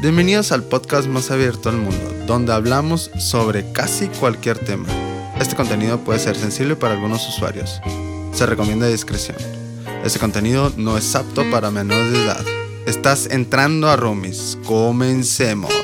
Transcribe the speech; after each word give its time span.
Bienvenidos 0.00 0.52
al 0.52 0.62
podcast 0.62 1.08
más 1.08 1.32
abierto 1.32 1.70
al 1.70 1.76
mundo, 1.76 2.14
donde 2.24 2.52
hablamos 2.52 3.10
sobre 3.18 3.72
casi 3.72 4.06
cualquier 4.06 4.56
tema. 4.56 4.86
Este 5.40 5.56
contenido 5.56 5.98
puede 6.04 6.20
ser 6.20 6.36
sensible 6.36 6.76
para 6.76 6.94
algunos 6.94 7.28
usuarios. 7.28 7.80
Se 8.32 8.46
recomienda 8.46 8.86
discreción. 8.86 9.36
Este 10.04 10.20
contenido 10.20 10.72
no 10.76 10.96
es 10.96 11.16
apto 11.16 11.42
para 11.50 11.72
menores 11.72 12.12
de 12.12 12.24
edad. 12.24 12.44
Estás 12.86 13.26
entrando 13.26 13.90
a 13.90 13.96
Roomies. 13.96 14.56
Comencemos. 14.64 15.74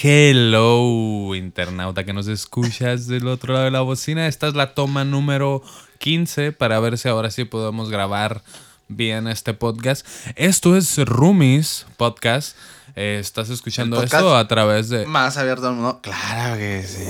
Hello, 0.00 1.34
internauta 1.34 2.04
que 2.04 2.12
nos 2.12 2.28
escuchas 2.28 3.08
del 3.08 3.26
otro 3.26 3.52
lado 3.52 3.64
de 3.64 3.72
la 3.72 3.80
bocina. 3.80 4.28
Esta 4.28 4.46
es 4.46 4.54
la 4.54 4.74
toma 4.74 5.04
número 5.04 5.62
15 5.98 6.52
para 6.52 6.78
ver 6.78 6.98
si 6.98 7.08
ahora 7.08 7.32
sí 7.32 7.44
podemos 7.46 7.90
grabar 7.90 8.44
bien 8.88 9.26
este 9.28 9.54
podcast. 9.54 10.06
Esto 10.36 10.76
es 10.76 10.96
Roomies 10.98 11.86
Podcast. 11.96 12.56
Eh, 12.94 13.18
estás 13.20 13.50
escuchando 13.50 14.02
esto 14.02 14.36
a 14.36 14.48
través 14.48 14.88
de. 14.88 15.06
Más 15.06 15.36
abierto 15.36 15.68
al 15.68 15.74
mundo. 15.74 16.00
Claro 16.02 16.56
que 16.56 16.82
sí. 16.86 17.04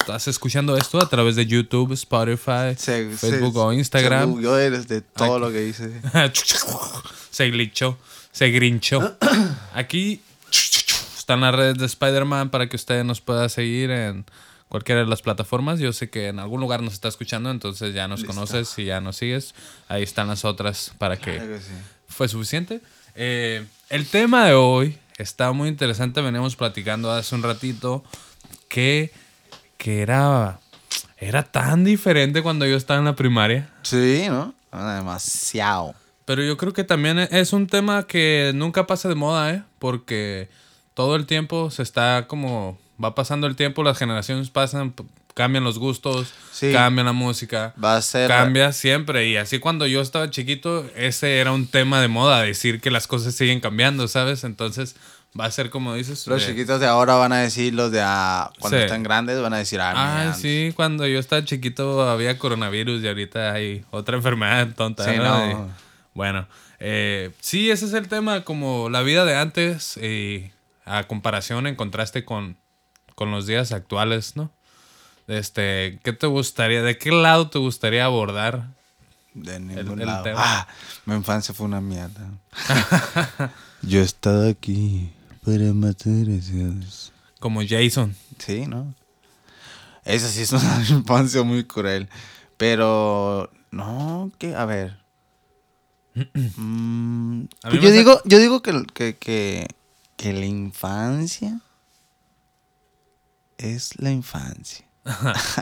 Estás 0.00 0.28
escuchando 0.28 0.76
esto 0.76 1.02
a 1.02 1.08
través 1.08 1.34
de 1.34 1.46
YouTube, 1.46 1.92
Spotify, 1.92 2.74
Se- 2.76 3.08
Facebook 3.16 3.54
se- 3.54 3.58
o 3.58 3.72
Instagram. 3.72 4.20
Se 4.20 4.26
bugueó 4.26 4.54
de, 4.54 4.70
de 4.70 5.00
todo 5.00 5.38
lo 5.38 5.50
que 5.50 5.60
dice. 5.60 5.90
se 7.30 7.50
glitchó, 7.50 7.96
se 8.30 8.50
grinchó. 8.50 9.16
Aquí 9.74 10.20
están 11.16 11.40
las 11.40 11.54
redes 11.54 11.78
de 11.78 11.86
Spider-Man 11.86 12.50
para 12.50 12.68
que 12.68 12.76
usted 12.76 13.02
nos 13.02 13.22
pueda 13.22 13.48
seguir 13.48 13.90
en 13.90 14.26
cualquiera 14.68 15.00
de 15.02 15.06
las 15.06 15.22
plataformas. 15.22 15.78
Yo 15.78 15.92
sé 15.92 16.10
que 16.10 16.28
en 16.28 16.38
algún 16.38 16.60
lugar 16.60 16.82
nos 16.82 16.94
está 16.94 17.08
escuchando, 17.08 17.50
entonces 17.50 17.94
ya 17.94 18.08
nos 18.08 18.20
Listo. 18.20 18.34
conoces 18.34 18.78
y 18.78 18.86
ya 18.86 19.00
nos 19.00 19.16
sigues. 19.16 19.54
Ahí 19.88 20.02
están 20.02 20.28
las 20.28 20.44
otras 20.44 20.92
para 20.98 21.16
que... 21.16 21.36
Claro 21.36 21.54
que 21.54 21.60
sí. 21.60 21.72
¿Fue 22.08 22.28
suficiente? 22.28 22.80
Eh, 23.14 23.64
el 23.88 24.06
tema 24.06 24.46
de 24.46 24.54
hoy 24.54 24.98
está 25.18 25.52
muy 25.52 25.68
interesante. 25.68 26.20
Veníamos 26.20 26.56
platicando 26.56 27.10
hace 27.12 27.34
un 27.34 27.42
ratito 27.42 28.04
que, 28.68 29.12
que 29.78 30.02
era, 30.02 30.60
era 31.18 31.42
tan 31.42 31.84
diferente 31.84 32.42
cuando 32.42 32.66
yo 32.66 32.76
estaba 32.76 32.98
en 32.98 33.04
la 33.06 33.16
primaria. 33.16 33.70
Sí, 33.82 34.26
¿no? 34.28 34.54
Demasiado. 34.72 35.94
Pero 36.24 36.42
yo 36.42 36.56
creo 36.56 36.72
que 36.72 36.84
también 36.84 37.18
es 37.18 37.52
un 37.52 37.66
tema 37.66 38.06
que 38.06 38.52
nunca 38.54 38.86
pasa 38.86 39.08
de 39.08 39.14
moda, 39.14 39.52
¿eh? 39.52 39.62
Porque 39.78 40.48
todo 40.94 41.16
el 41.16 41.26
tiempo 41.26 41.70
se 41.70 41.82
está 41.82 42.26
como... 42.26 42.78
Va 43.02 43.14
pasando 43.14 43.46
el 43.46 43.56
tiempo, 43.56 43.82
las 43.82 43.98
generaciones 43.98 44.50
pasan, 44.50 44.94
cambian 45.34 45.64
los 45.64 45.78
gustos, 45.78 46.32
Sí. 46.52 46.72
cambian 46.72 47.06
la 47.06 47.12
música. 47.12 47.74
Va 47.82 47.96
a 47.96 48.02
ser. 48.02 48.28
Cambia 48.28 48.72
siempre. 48.72 49.26
Y 49.28 49.36
así 49.36 49.58
cuando 49.58 49.86
yo 49.86 50.00
estaba 50.00 50.30
chiquito, 50.30 50.88
ese 50.94 51.38
era 51.38 51.52
un 51.52 51.66
tema 51.66 52.00
de 52.00 52.08
moda, 52.08 52.42
decir 52.42 52.80
que 52.80 52.90
las 52.90 53.06
cosas 53.06 53.34
siguen 53.34 53.60
cambiando, 53.60 54.06
¿sabes? 54.06 54.44
Entonces 54.44 54.94
va 55.38 55.46
a 55.46 55.50
ser 55.50 55.70
como 55.70 55.94
dices. 55.94 56.24
Los 56.28 56.44
eh, 56.44 56.46
chiquitos 56.46 56.78
de 56.78 56.86
ahora 56.86 57.14
van 57.16 57.32
a 57.32 57.38
decir, 57.38 57.74
los 57.74 57.90
de 57.90 58.00
ah, 58.00 58.52
cuando 58.60 58.78
Sí. 58.78 58.84
están 58.84 59.02
grandes 59.02 59.40
van 59.40 59.52
a 59.54 59.58
decir, 59.58 59.80
ah, 59.80 60.20
mira, 60.20 60.34
sí, 60.34 60.72
cuando 60.76 61.04
yo 61.08 61.18
estaba 61.18 61.44
chiquito 61.44 62.08
había 62.08 62.38
coronavirus 62.38 63.02
y 63.02 63.08
ahorita 63.08 63.52
hay 63.52 63.84
otra 63.90 64.16
enfermedad 64.18 64.68
tonta. 64.76 65.04
Sí, 65.04 65.16
¿no? 65.18 65.24
no. 65.24 65.50
Y, 65.50 65.70
bueno, 66.14 66.46
eh, 66.78 67.32
sí, 67.40 67.72
ese 67.72 67.86
es 67.86 67.92
el 67.94 68.06
tema, 68.06 68.42
como 68.42 68.88
la 68.88 69.02
vida 69.02 69.24
de 69.24 69.34
antes 69.34 69.96
y 69.96 70.52
a 70.84 71.02
comparación, 71.04 71.66
en 71.66 71.74
contraste 71.74 72.24
con, 72.24 72.56
con 73.14 73.30
los 73.30 73.46
días 73.46 73.72
actuales, 73.72 74.36
¿no? 74.36 74.50
Este, 75.26 76.00
¿qué 76.02 76.12
te 76.12 76.26
gustaría, 76.26 76.82
de 76.82 76.98
qué 76.98 77.10
lado 77.10 77.48
te 77.48 77.58
gustaría 77.58 78.04
abordar? 78.04 78.68
De 79.32 79.58
ningún 79.58 80.00
el 80.00 80.06
lado. 80.06 80.22
tema. 80.22 80.40
Ah, 80.42 80.68
mi 81.06 81.14
infancia 81.14 81.54
fue 81.54 81.66
una 81.66 81.80
mierda. 81.80 82.20
Yo 83.82 84.00
he 84.00 84.04
estado 84.04 84.48
aquí 84.48 85.12
para 85.44 85.72
matar 85.72 86.12
a 86.12 86.40
Dios. 86.40 87.12
Como 87.40 87.60
Jason. 87.66 88.14
Sí, 88.38 88.66
¿no? 88.66 88.94
Esa 90.04 90.28
sí 90.28 90.42
es 90.42 90.52
una 90.52 90.84
infancia 90.88 91.42
muy 91.42 91.64
cruel. 91.64 92.08
Pero, 92.56 93.50
no, 93.70 94.30
que, 94.38 94.54
a 94.54 94.64
ver. 94.64 94.98
Mm, 96.56 97.40
mí 97.40 97.80
yo, 97.80 97.90
digo, 97.90 98.22
yo 98.24 98.38
digo 98.38 98.62
que, 98.62 98.84
que, 98.94 99.16
que, 99.16 99.66
que 100.16 100.32
la 100.32 100.46
infancia 100.46 101.60
es 103.58 103.98
la 104.00 104.10
infancia. 104.10 104.84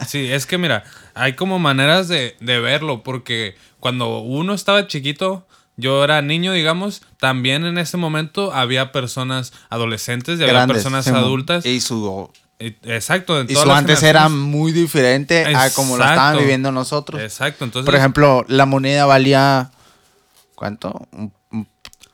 Sí, 0.06 0.30
es 0.30 0.47
que 0.47 0.56
mira, 0.58 0.84
hay 1.14 1.34
como 1.34 1.58
maneras 1.58 2.08
de, 2.08 2.36
de 2.41 2.60
verlo, 2.60 3.03
porque 3.03 3.56
cuando 3.80 4.20
uno 4.20 4.54
estaba 4.54 4.86
chiquito, 4.86 5.47
yo 5.76 6.04
era 6.04 6.22
niño, 6.22 6.52
digamos, 6.52 7.02
también 7.19 7.64
en 7.64 7.78
ese 7.78 7.97
momento 7.97 8.52
había 8.52 8.92
personas 8.92 9.52
adolescentes 9.69 10.38
y 10.38 10.42
había 10.42 10.54
Grandes, 10.54 10.76
personas 10.76 11.04
sí, 11.04 11.10
adultas. 11.10 11.66
Y 11.66 11.81
su, 11.81 12.31
Exacto, 12.58 13.41
en 13.41 13.50
y 13.50 13.54
todas 13.54 13.66
su 13.69 13.72
antes 13.72 14.02
era 14.04 14.28
muy 14.28 14.70
diferente 14.70 15.44
a 15.54 15.70
como 15.70 15.97
lo 15.97 16.04
estaban 16.04 16.38
viviendo 16.38 16.70
nosotros. 16.70 17.20
Exacto, 17.20 17.64
entonces. 17.64 17.86
Por 17.86 17.97
ejemplo, 17.97 18.44
la 18.48 18.66
moneda 18.66 19.04
valía. 19.06 19.72
¿Cuánto? 20.54 21.08
Un- 21.12 21.32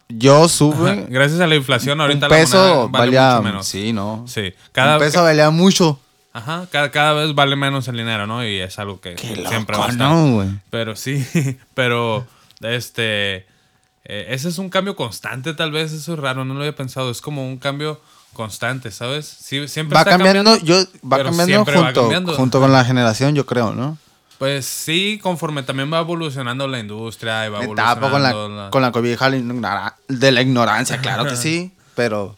Yo 0.09 0.49
sube. 0.49 1.07
gracias 1.09 1.41
a 1.41 1.47
la 1.47 1.55
inflación, 1.55 2.01
ahorita 2.01 2.27
un 2.27 2.33
la 2.33 2.39
peso 2.39 2.57
moneda 2.59 2.87
vale 2.87 3.07
valía. 3.07 3.31
mucho 3.31 3.43
menos. 3.43 3.67
Sí, 3.67 3.93
¿no? 3.93 4.25
Sí, 4.27 4.55
cada, 4.73 4.95
un 4.95 5.01
peso 5.01 5.23
valía 5.23 5.51
mucho. 5.51 6.01
ajá, 6.33 6.67
cada, 6.71 6.91
cada 6.91 7.13
vez 7.13 7.35
vale 7.35 7.57
menos 7.57 7.89
el 7.89 7.97
dinero, 7.97 8.27
¿no? 8.27 8.47
Y 8.47 8.59
es 8.59 8.79
algo 8.79 9.01
que 9.01 9.15
Qué 9.15 9.35
siempre 9.49 9.77
loco, 9.77 9.81
va 9.81 9.87
a 9.87 9.91
estar. 9.91 10.11
¿no? 10.11 10.61
Pero 10.71 10.97
sí, 10.97 11.27
pero 11.75 12.27
este 12.63 13.47
eh, 14.05 14.27
ese 14.31 14.49
es 14.49 14.57
un 14.59 14.71
cambio 14.71 14.97
constante, 14.97 15.53
tal 15.53 15.71
vez 15.71 15.93
eso 15.93 16.15
es 16.15 16.19
raro, 16.19 16.45
no 16.47 16.55
lo 16.55 16.61
había 16.61 16.75
pensado, 16.75 17.11
es 17.11 17.21
como 17.21 17.47
un 17.47 17.59
cambio 17.59 18.01
constante, 18.33 18.91
¿sabes? 18.91 19.27
Sí, 19.27 19.69
siempre 19.69 19.95
Va 19.95 20.01
está 20.01 20.13
cambiando, 20.13 20.57
yo, 20.61 20.77
va 21.05 21.19
cambiando 21.19 21.45
siempre 21.45 21.75
va 21.77 21.85
junto, 21.85 22.01
cambiando. 22.01 22.35
junto 22.35 22.61
con 22.61 22.73
la 22.73 22.85
generación, 22.87 23.35
yo 23.35 23.45
creo, 23.45 23.75
¿no? 23.75 23.99
Pues 24.38 24.66
sí, 24.66 25.19
conforme 25.22 25.62
también 25.65 25.93
va 25.93 25.99
evolucionando 25.99 26.69
la 26.69 26.78
industria 26.78 27.47
y 27.47 27.50
va 27.50 27.59
Me 27.59 27.65
evolucionando 27.65 28.10
con 28.10 28.22
la, 28.22 28.32
la- 28.32 28.71
con 28.71 28.82
la 28.82 28.93
cobija 28.93 29.28
de 29.31 30.32
la 30.32 30.41
ignorancia, 30.43 30.99
claro 30.99 31.25
que 31.26 31.37
sí. 31.37 31.72
Pero. 31.94 32.37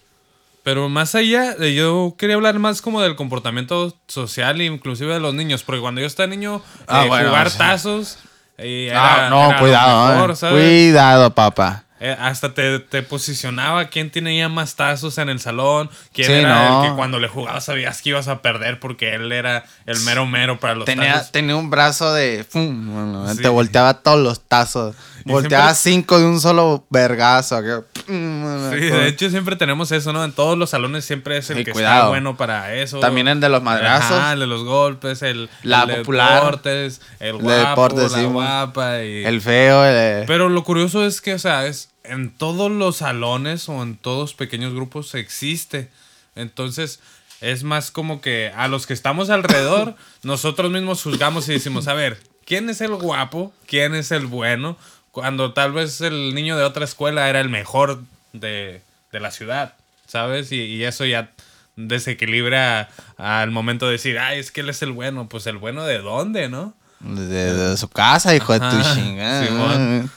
Pero 0.63 0.89
más 0.91 1.15
allá, 1.15 1.55
eh, 1.59 1.75
yo 1.75 2.15
quería 2.19 2.37
hablar 2.37 2.59
más 2.59 2.83
como 2.83 3.01
del 3.01 3.17
comportamiento 3.17 3.97
social 4.07 4.61
inclusive 4.61 5.13
de 5.15 5.21
los 5.21 5.35
niños, 5.35 5.63
porque 5.63 5.81
cuando 5.81 6.01
yo 6.03 6.07
estaba 6.07 6.27
niño, 6.27 6.63
Ah, 6.87 7.05
eh, 7.05 7.09
bueno, 7.09 7.29
jugar 7.29 7.51
tazos 7.51 8.19
eh, 8.59 8.89
era, 8.91 9.27
Ah, 9.27 9.31
no, 9.31 9.49
era 9.51 9.59
cuidado, 9.59 10.13
mejor, 10.15 10.31
eh. 10.43 10.51
Cuidado, 10.51 11.35
papá. 11.35 11.85
Eh, 12.01 12.17
hasta 12.19 12.55
te, 12.55 12.79
te 12.79 13.03
posicionaba 13.03 13.89
quién 13.89 14.11
tenía 14.11 14.49
más 14.49 14.75
tazos 14.75 15.19
en 15.19 15.29
el 15.29 15.39
salón, 15.39 15.91
quién 16.15 16.29
Sí, 16.29 16.33
era 16.33 16.69
no. 16.71 16.83
el 16.85 16.91
que 16.91 16.97
cuando 16.97 17.19
le 17.19 17.29
jugabas 17.29 17.65
sabías 17.67 18.01
que 18.01 18.09
ibas 18.09 18.27
a 18.29 18.41
perder 18.41 18.81
porque 18.81 19.15
él 19.15 19.31
era 19.33 19.65
el 19.85 20.01
mero 20.01 20.25
mero 20.25 20.59
para 20.59 20.75
los 20.75 20.87
Tenía, 20.87 21.13
tazos. 21.15 21.33
tenía 21.33 21.57
un 21.57 21.69
brazo 21.69 22.13
de. 22.15 22.45
¡fum! 22.49 22.87
Bueno, 22.93 23.35
Sí. 23.35 23.43
Te 23.43 23.49
volteaba 23.49 23.95
todos 24.03 24.19
los 24.19 24.41
tazos. 24.41 24.97
Volteaba 25.25 25.75
siempre- 25.75 26.01
cinco 26.03 26.19
de 26.19 26.27
un 26.27 26.41
solo 26.41 26.87
vergazo. 26.91 27.61
Sí, 28.07 28.13
de 28.13 29.09
hecho 29.09 29.31
siempre 29.31 29.57
tenemos 29.57 29.93
eso, 29.93 30.13
¿no? 30.13 30.25
En 30.25 30.33
todos 30.33 30.57
los 30.59 30.71
salones 30.71 31.05
siempre 31.05 31.37
es 31.39 31.51
el 31.51 31.65
que 31.65 31.73
cuidado. 31.73 31.97
está 31.99 32.09
bueno 32.09 32.37
para 32.37 32.75
eso. 32.75 33.01
También 33.01 33.29
el 33.29 33.41
de 33.41 33.49
los 33.49 33.63
madrazos. 33.63 34.21
El 34.33 34.41
de 34.41 34.47
los 34.47 34.65
golpes, 34.65 35.23
el, 35.23 35.49
La 35.63 35.83
el 35.83 35.89
de 35.89 35.97
popular. 35.97 36.35
deportes, 36.43 37.01
el 37.21 37.37
de 37.39 37.43
guapo, 37.43 37.59
deportes, 37.69 38.13
la 38.13 38.19
sí, 38.19 38.25
guapa 38.25 39.03
y... 39.05 39.25
El 39.25 39.41
feo, 39.41 39.85
el. 39.85 40.27
Pero 40.27 40.49
lo 40.49 40.65
curioso 40.65 41.05
es 41.05 41.21
que, 41.21 41.35
o 41.35 41.39
sea, 41.39 41.67
es 41.67 41.91
en 42.05 42.31
todos 42.31 42.71
los 42.71 42.97
salones 42.99 43.69
o 43.69 43.83
en 43.83 43.97
todos 43.97 44.35
pequeños 44.35 44.73
grupos 44.75 45.15
existe. 45.15 45.89
Entonces, 46.35 47.01
es 47.41 47.63
más 47.65 47.91
como 47.91 48.21
que 48.21 48.53
a 48.57 48.69
los 48.69 48.87
que 48.87 48.95
estamos 48.95 49.31
alrededor, 49.31 49.95
nosotros 50.23 50.71
mismos 50.71 51.03
juzgamos 51.03 51.49
y 51.49 51.53
decimos, 51.53 51.89
a 51.89 51.95
ver, 51.95 52.19
¿quién 52.45 52.69
es 52.71 52.81
el 52.81 52.95
guapo? 52.95 53.53
¿Quién 53.67 53.95
es 53.95 54.11
el 54.11 54.27
bueno? 54.27 54.77
Cuando 55.11 55.53
tal 55.53 55.73
vez 55.73 56.01
el 56.01 56.35
niño 56.35 56.57
de 56.57 56.65
otra 56.65 56.85
escuela 56.85 57.29
era 57.29 57.41
el 57.41 57.49
mejor 57.49 58.03
de, 58.33 58.81
de 59.13 59.21
la 59.21 59.31
ciudad, 59.31 59.75
¿sabes? 60.07 60.53
Y, 60.53 60.61
y 60.61 60.85
eso 60.85 61.05
ya 61.05 61.31
desequilibra 61.77 62.89
al 63.17 63.51
momento 63.51 63.87
de 63.87 63.93
decir, 63.93 64.19
ay, 64.19 64.39
es 64.39 64.53
que 64.53 64.61
él 64.61 64.69
es 64.69 64.83
el 64.83 64.93
bueno. 64.93 65.29
Pues 65.29 65.47
el 65.47 65.57
bueno 65.59 65.85
de 65.85 65.99
dónde, 65.99 66.49
¿no? 66.49 66.75
De, 67.01 67.55
de 67.55 67.77
su 67.77 67.89
casa, 67.89 68.35
hijo 68.37 68.53
de 68.53 68.61
tu 68.61 68.67
Ajá, 68.67 68.95
chingada. 68.95 69.47
Simón. 69.47 70.11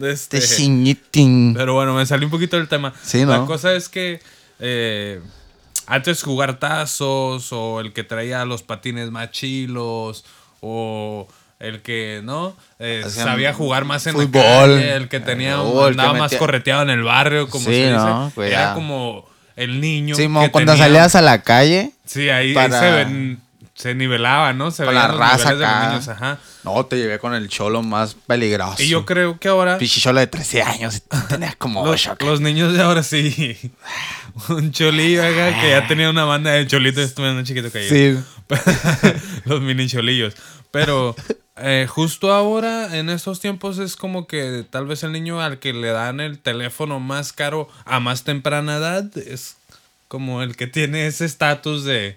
Este. 0.00 0.40
Pero 1.54 1.74
bueno, 1.74 1.94
me 1.94 2.06
salió 2.06 2.26
un 2.26 2.30
poquito 2.30 2.56
del 2.56 2.68
tema. 2.68 2.94
Sí, 3.02 3.24
La 3.24 3.38
¿no? 3.38 3.46
cosa 3.46 3.74
es 3.74 3.88
que 3.88 4.20
eh, 4.60 5.20
antes 5.86 6.22
jugar 6.22 6.58
tazos 6.60 7.52
o 7.52 7.80
el 7.80 7.92
que 7.92 8.04
traía 8.04 8.44
los 8.44 8.62
patines 8.62 9.10
más 9.10 9.32
chilos 9.32 10.24
o 10.60 11.26
el 11.60 11.82
que, 11.82 12.20
¿no? 12.24 12.56
Eh, 12.78 13.04
sabía 13.08 13.52
jugar 13.52 13.84
más 13.84 14.06
en 14.06 14.14
fútbol. 14.14 14.30
la 14.32 14.40
calle, 14.80 14.94
el 14.96 15.08
que 15.08 15.20
tenía 15.20 15.56
Fútbol, 15.58 15.88
el 15.90 15.96
que 15.96 16.00
andaba 16.00 16.18
más 16.18 16.30
metía- 16.32 16.38
correteado 16.38 16.82
en 16.82 16.90
el 16.90 17.02
barrio, 17.02 17.48
como 17.48 17.64
Sí, 17.64 17.70
se 17.72 17.80
dice. 17.86 17.92
¿no? 17.92 18.30
Cuidado. 18.34 18.52
Era 18.64 18.74
como 18.74 19.28
el 19.56 19.80
niño 19.80 20.14
Simón, 20.14 20.44
que 20.44 20.50
cuando 20.52 20.72
tenía- 20.72 20.84
salías 20.86 21.14
a 21.16 21.22
la 21.22 21.42
calle, 21.42 21.92
Sí, 22.06 22.28
ahí, 22.30 22.54
se 22.54 22.90
ven 22.90 23.40
se 23.74 23.94
nivelaba, 23.94 24.52
¿no? 24.54 24.72
Se 24.72 24.84
Con 24.84 24.92
la 24.92 25.06
los 25.06 25.16
raza 25.18 25.52
niveles 25.52 25.58
de 25.60 25.64
los 25.64 25.72
acá. 25.72 25.88
niños, 25.88 26.08
ajá. 26.08 26.38
No, 26.64 26.84
te 26.86 26.96
llevé 26.96 27.20
con 27.20 27.32
el 27.34 27.48
cholo 27.48 27.80
más 27.84 28.16
peligroso. 28.26 28.82
Y 28.82 28.88
yo 28.88 29.04
creo 29.06 29.38
que 29.38 29.46
ahora 29.46 29.78
Pinche 29.78 30.00
cholo 30.00 30.18
de 30.18 30.26
13 30.26 30.62
años. 30.62 31.00
Tenías 31.28 31.54
como 31.54 31.84
los, 31.84 31.94
8 31.94 32.10
acá. 32.12 32.24
los 32.26 32.40
niños 32.40 32.72
de 32.72 32.82
ahora 32.82 33.04
sí. 33.04 33.56
Un 34.48 34.72
cholillo 34.72 35.22
acá 35.22 35.60
que 35.60 35.70
ya 35.70 35.86
tenía 35.86 36.10
una 36.10 36.24
banda 36.24 36.50
de 36.50 36.66
cholitos, 36.66 37.04
estuve 37.04 37.32
más 37.32 37.44
chiquito 37.44 37.70
que 37.70 37.88
yo. 37.88 37.94
Sí. 37.94 38.24
los 39.44 39.60
mini 39.60 39.86
cholillos. 39.86 40.34
Pero 40.72 41.14
eh, 41.60 41.86
justo 41.88 42.32
ahora, 42.32 42.96
en 42.98 43.10
estos 43.10 43.40
tiempos, 43.40 43.78
es 43.78 43.96
como 43.96 44.26
que 44.26 44.64
tal 44.68 44.86
vez 44.86 45.02
el 45.02 45.12
niño 45.12 45.40
al 45.40 45.58
que 45.58 45.72
le 45.72 45.88
dan 45.88 46.20
el 46.20 46.38
teléfono 46.38 47.00
más 47.00 47.32
caro 47.32 47.68
a 47.84 48.00
más 48.00 48.24
temprana 48.24 48.76
edad 48.76 49.16
es 49.18 49.56
como 50.08 50.42
el 50.42 50.56
que 50.56 50.66
tiene 50.66 51.06
ese 51.06 51.24
estatus 51.26 51.84
de, 51.84 52.16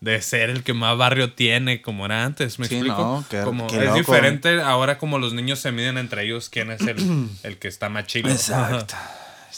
de 0.00 0.22
ser 0.22 0.50
el 0.50 0.62
que 0.62 0.72
más 0.72 0.96
barrio 0.96 1.32
tiene, 1.34 1.82
como 1.82 2.06
era 2.06 2.24
antes. 2.24 2.58
¿Me 2.58 2.66
Sí, 2.66 2.76
explico? 2.76 2.96
no, 2.98 3.24
qué- 3.28 3.42
como 3.42 3.66
qué 3.66 3.76
es 3.78 3.84
loco. 3.84 3.98
diferente 3.98 4.60
ahora, 4.62 4.98
como 4.98 5.18
los 5.18 5.32
niños 5.34 5.58
se 5.58 5.72
miden 5.72 5.98
entre 5.98 6.24
ellos, 6.24 6.48
quién 6.48 6.70
es 6.70 6.80
el, 6.82 7.28
el 7.42 7.58
que 7.58 7.68
está 7.68 7.88
más 7.88 8.06
chido. 8.06 8.30
Exacto. 8.30 8.94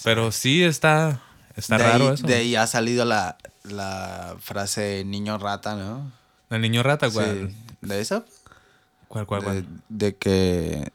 Pero 0.05 0.33
sí 0.33 0.63
está, 0.65 1.21
está 1.57 1.77
de 1.79 1.85
raro 1.85 2.09
ahí, 2.09 2.15
eso. 2.15 2.27
De 2.27 2.35
ahí 2.35 2.57
ha 2.57 2.67
salido 2.67 3.05
la, 3.05 3.37
la 3.65 4.37
frase 4.41 5.05
niño 5.05 5.39
rata, 5.39 5.75
¿no? 5.75 6.11
El 6.51 6.63
niño 6.63 6.83
rata, 6.83 7.11
¿cuál? 7.11 7.51
Sí. 7.51 7.75
¿De 7.83 8.01
eso? 8.01 8.25
¿Cuál, 9.09 9.27
cuál, 9.27 9.41
De, 9.41 9.47
cuál? 9.47 9.67
de 9.89 10.17
que, 10.17 10.89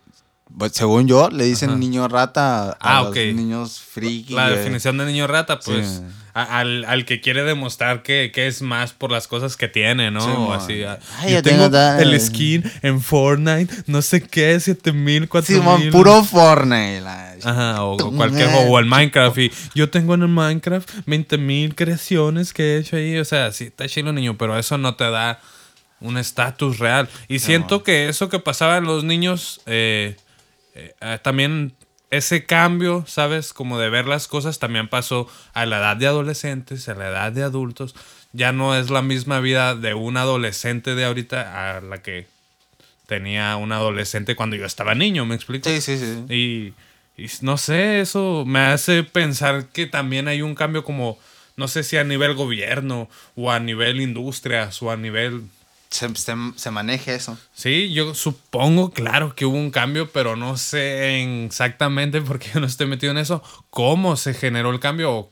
pues, 0.58 0.72
según 0.74 1.08
yo, 1.08 1.30
le 1.30 1.46
dicen 1.46 1.72
Ajá. 1.72 1.80
niño 1.80 2.08
rata 2.08 2.72
a 2.72 2.78
Ah, 2.80 3.02
los 3.02 3.10
ok. 3.10 3.16
niños 3.34 3.80
friki. 3.82 4.34
La 4.34 4.50
eh. 4.50 4.58
definición 4.58 4.98
de 5.00 5.06
niño 5.06 5.26
rata, 5.28 5.60
pues, 5.60 5.88
Sí. 5.88 6.02
a- 6.36 6.60
al, 6.60 6.86
al 6.86 7.06
que 7.06 7.22
quiere 7.22 7.44
demostrar 7.44 8.04
que, 8.04 8.32
que 8.34 8.46
es 8.48 8.62
más 8.62 8.94
por 8.94 9.12
las 9.12 9.28
cosas 9.28 9.58
que 9.58 9.68
tiene, 9.68 10.12
¿no? 10.12 10.22
Sí, 10.22 10.30
o 10.36 10.54
así. 10.54 10.84
Ay, 11.20 11.34
yo 11.34 11.42
tengo 11.44 11.70
tengo 11.72 12.00
el 12.00 12.20
skin 12.22 12.64
en 12.84 13.02
Fortnite, 13.02 13.74
no 13.88 14.02
sé 14.04 14.22
qué, 14.22 14.60
7000, 14.60 15.28
4000. 15.28 15.62
Simón, 15.62 15.92
puro 15.92 16.24
Fortnite. 16.24 17.02
la- 17.02 17.34
Ajá, 17.46 17.84
o, 17.84 17.96
o 17.98 18.12
cualquier 18.16 18.50
o 18.70 18.80
el 18.80 18.86
Minecraft. 18.86 19.38
Y 19.40 19.52
yo 19.76 19.90
tengo 19.90 20.14
en 20.14 20.22
el 20.22 20.28
Minecraft 20.30 20.90
20.000 21.08 21.74
creaciones 21.76 22.54
que 22.54 22.76
he 22.76 22.78
hecho 22.80 22.96
ahí. 22.96 23.18
O 23.18 23.26
sea, 23.26 23.52
sí, 23.52 23.66
está 23.66 23.88
chido, 23.88 24.14
niño, 24.14 24.38
pero 24.38 24.58
eso 24.58 24.78
no 24.78 24.96
te 24.96 25.10
da 25.10 25.40
un 26.04 26.18
estatus 26.18 26.78
real. 26.78 27.10
Y 27.28 27.40
siento 27.40 27.82
que 27.82 28.10
eso 28.10 28.30
que 28.30 28.40
pasaba 28.40 28.78
en 28.78 28.84
los 28.84 29.04
niños, 29.04 29.62
eh, 29.66 30.16
eh, 30.76 30.94
eh, 31.02 31.20
también 31.24 31.74
ese 32.12 32.46
cambio, 32.46 33.06
¿sabes? 33.08 33.54
Como 33.54 33.80
de 33.80 33.90
ver 33.90 34.06
las 34.06 34.28
cosas 34.28 34.60
también 34.60 34.88
pasó 34.88 35.28
a 35.54 35.66
la 35.66 35.80
edad 35.80 35.98
de 35.98 36.06
adolescentes, 36.06 36.88
a 36.88 36.94
la 36.94 37.10
edad 37.10 37.32
de 37.32 37.42
adultos. 37.42 37.96
Ya 38.34 38.52
no 38.52 38.76
es 38.76 38.92
la 38.92 39.02
misma 39.02 39.40
vida 39.40 39.76
de 39.76 39.96
un 39.96 40.18
adolescente 40.18 40.94
de 40.94 41.06
ahorita 41.06 41.78
a 41.78 41.82
la 41.82 42.04
que 42.04 42.28
tenía 43.08 43.56
un 43.56 43.72
adolescente 43.72 44.36
cuando 44.36 44.56
yo 44.56 44.66
estaba 44.66 44.94
niño, 44.94 45.26
¿me 45.26 45.36
explico? 45.36 45.70
Sí, 45.70 45.82
sí, 45.82 45.98
sí. 45.98 46.34
Y, 46.34 46.74
y 47.22 47.28
no 47.42 47.58
sé, 47.58 48.00
eso 48.00 48.44
me 48.46 48.60
hace 48.60 49.04
pensar 49.04 49.68
que 49.68 49.88
también 49.88 50.28
hay 50.28 50.42
un 50.42 50.56
cambio 50.56 50.84
como, 50.84 51.18
no 51.58 51.68
sé 51.68 51.84
si 51.84 51.98
a 51.98 52.04
nivel 52.04 52.34
gobierno 52.36 53.10
o 53.36 53.52
a 53.52 53.60
nivel 53.60 54.02
industrias 54.02 54.82
o 54.82 54.92
a 54.92 54.98
nivel... 54.98 55.44
Se, 55.94 56.14
se, 56.16 56.34
se 56.56 56.72
maneja 56.72 57.14
eso. 57.14 57.38
Sí, 57.54 57.94
yo 57.94 58.16
supongo, 58.16 58.90
claro, 58.90 59.36
que 59.36 59.46
hubo 59.46 59.58
un 59.58 59.70
cambio, 59.70 60.10
pero 60.12 60.36
no 60.36 60.58
sé 60.58 61.20
en- 61.22 61.46
exactamente, 61.46 62.20
porque 62.22 62.50
yo 62.52 62.60
no 62.60 62.66
estoy 62.66 62.88
metido 62.88 63.12
en 63.12 63.20
eso, 63.20 63.44
cómo 63.70 64.16
se 64.18 64.34
generó 64.34 64.72
el 64.72 64.80
cambio 64.80 65.30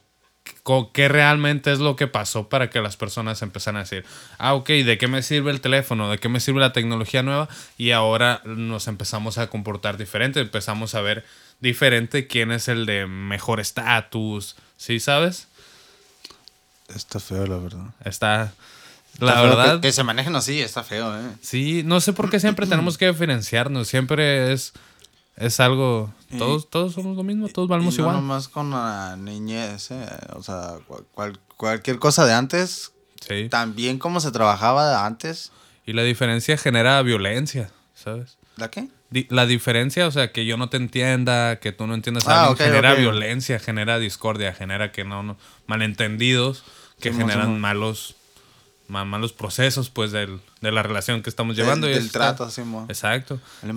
o 0.64 0.92
qué 0.92 1.08
realmente 1.08 1.72
es 1.72 1.80
lo 1.80 1.96
que 1.96 2.06
pasó 2.06 2.48
para 2.48 2.70
que 2.70 2.80
las 2.80 2.96
personas 2.96 3.42
empezaran 3.42 3.78
a 3.78 3.84
decir, 3.86 4.06
ah, 4.38 4.54
ok, 4.54 4.70
¿de 4.70 4.98
qué 5.00 5.08
me 5.08 5.24
sirve 5.24 5.50
el 5.50 5.62
teléfono? 5.62 6.12
¿De 6.12 6.20
qué 6.20 6.30
me 6.30 6.40
sirve 6.40 6.60
la 6.60 6.74
tecnología 6.74 7.24
nueva? 7.24 7.50
Y 7.78 7.90
ahora 7.92 8.42
nos 8.46 8.88
empezamos 8.88 9.40
a 9.40 9.48
comportar 9.48 9.98
diferente, 9.98 10.40
empezamos 10.42 10.94
a 10.94 11.02
ver 11.02 11.26
diferente 11.60 12.28
quién 12.28 12.52
es 12.52 12.68
el 12.68 12.86
de 12.86 13.08
mejor 13.08 13.60
estatus, 13.60 14.56
¿sí 14.78 15.00
sabes? 15.00 15.48
Está 16.96 17.20
feo, 17.20 17.48
la 17.48 17.58
verdad. 17.58 17.86
Está, 18.06 18.54
la 19.20 19.30
Está 19.32 19.42
verdad... 19.42 19.76
Que, 19.76 19.88
que 19.88 19.92
se 19.92 20.04
manejen 20.04 20.36
así, 20.36 20.60
está 20.62 20.84
feo, 20.84 21.16
¿eh? 21.18 21.24
Sí, 21.42 21.84
no 21.86 22.00
sé 22.02 22.14
por 22.14 22.30
qué 22.30 22.40
siempre 22.40 22.66
tenemos 22.68 22.98
que 22.98 23.08
diferenciarnos. 23.08 23.88
Siempre 23.88 24.52
es, 24.54 24.74
es 25.36 25.60
algo. 25.60 26.14
Todos, 26.38 26.70
todos 26.70 26.94
somos 26.94 27.16
lo 27.18 27.24
mismo, 27.24 27.48
todos 27.50 27.68
valemos 27.68 27.94
Y 27.96 27.98
no 27.98 28.04
igual. 28.04 28.16
nomás 28.18 28.48
con 28.48 28.72
la 28.72 29.16
niñez, 29.18 29.92
¿eh? 29.92 30.06
O 30.36 30.44
sea, 30.44 30.78
cual- 30.88 31.06
cual- 31.14 31.40
cualquier 31.58 32.00
cosa 32.00 32.26
de 32.26 32.34
antes, 32.34 32.92
Sí. 33.28 33.50
también 33.50 34.00
como 34.00 34.20
se 34.20 34.32
trabajaba 34.32 35.06
antes. 35.06 35.52
Y 35.86 35.94
la 35.94 36.04
diferencia 36.04 36.58
genera 36.58 37.02
violencia, 37.04 37.70
¿sabes? 37.94 38.38
¿La 38.58 38.70
qué? 38.72 38.88
La 39.30 39.46
diferencia, 39.46 40.08
o 40.08 40.12
sea, 40.12 40.32
que 40.32 40.46
yo 40.46 40.56
no 40.58 40.70
te 40.70 40.78
entienda, 40.78 41.58
que 41.60 41.72
tú 41.74 41.86
no 41.86 41.94
entiendas 41.96 42.28
a 42.28 42.32
Ah, 42.32 42.48
alguien, 42.48 42.68
ok, 42.70 42.74
genera 42.76 42.94
ok. 42.94 43.00
violencia, 43.00 43.60
genera 43.60 44.00
discordia, 44.00 44.54
genera 44.54 44.92
que 44.94 45.04
no, 45.04 45.22
no 45.22 45.38
malentendidos, 45.68 46.64
que 47.02 47.10
Simón, 47.12 47.20
generan 47.28 47.46
Simón. 47.48 47.60
malos, 47.62 48.16
ma- 48.16 48.21
malos 48.92 49.34
procesos, 49.34 49.90
pues, 49.90 50.12
del, 50.12 50.40
de 50.62 50.72
la 50.72 50.84
relación 50.84 51.22
que 51.24 51.30
estamos 51.30 51.56
llevando. 51.56 51.88
Del, 51.88 51.96
y 51.96 52.00
del 52.00 52.06
está- 52.08 52.20
trato, 52.20 52.44
así, 52.44 52.62
mo. 52.62 52.86
Exacto. 52.90 53.40
El 53.64 53.74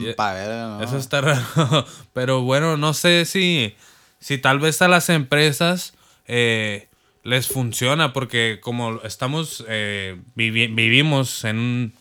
¿no? 0.69 0.82
Eso 0.82 0.96
está 0.99 1.20
raro. 1.22 1.87
Pero 2.12 2.43
bueno, 2.43 2.76
no 2.76 2.93
sé 2.94 3.25
si, 3.25 3.75
si 4.20 4.38
tal 4.38 4.58
vez 4.58 4.82
a 4.82 4.88
las 4.88 5.08
empresas 5.08 5.94
eh, 6.26 6.88
les 7.22 7.46
funciona, 7.49 8.12
porque 8.12 8.58
como 8.61 9.00
estamos, 9.02 9.64
eh, 9.69 10.20
vivi- 10.37 10.75
vivimos 10.75 11.44
en 11.44 11.58
un, 11.58 11.93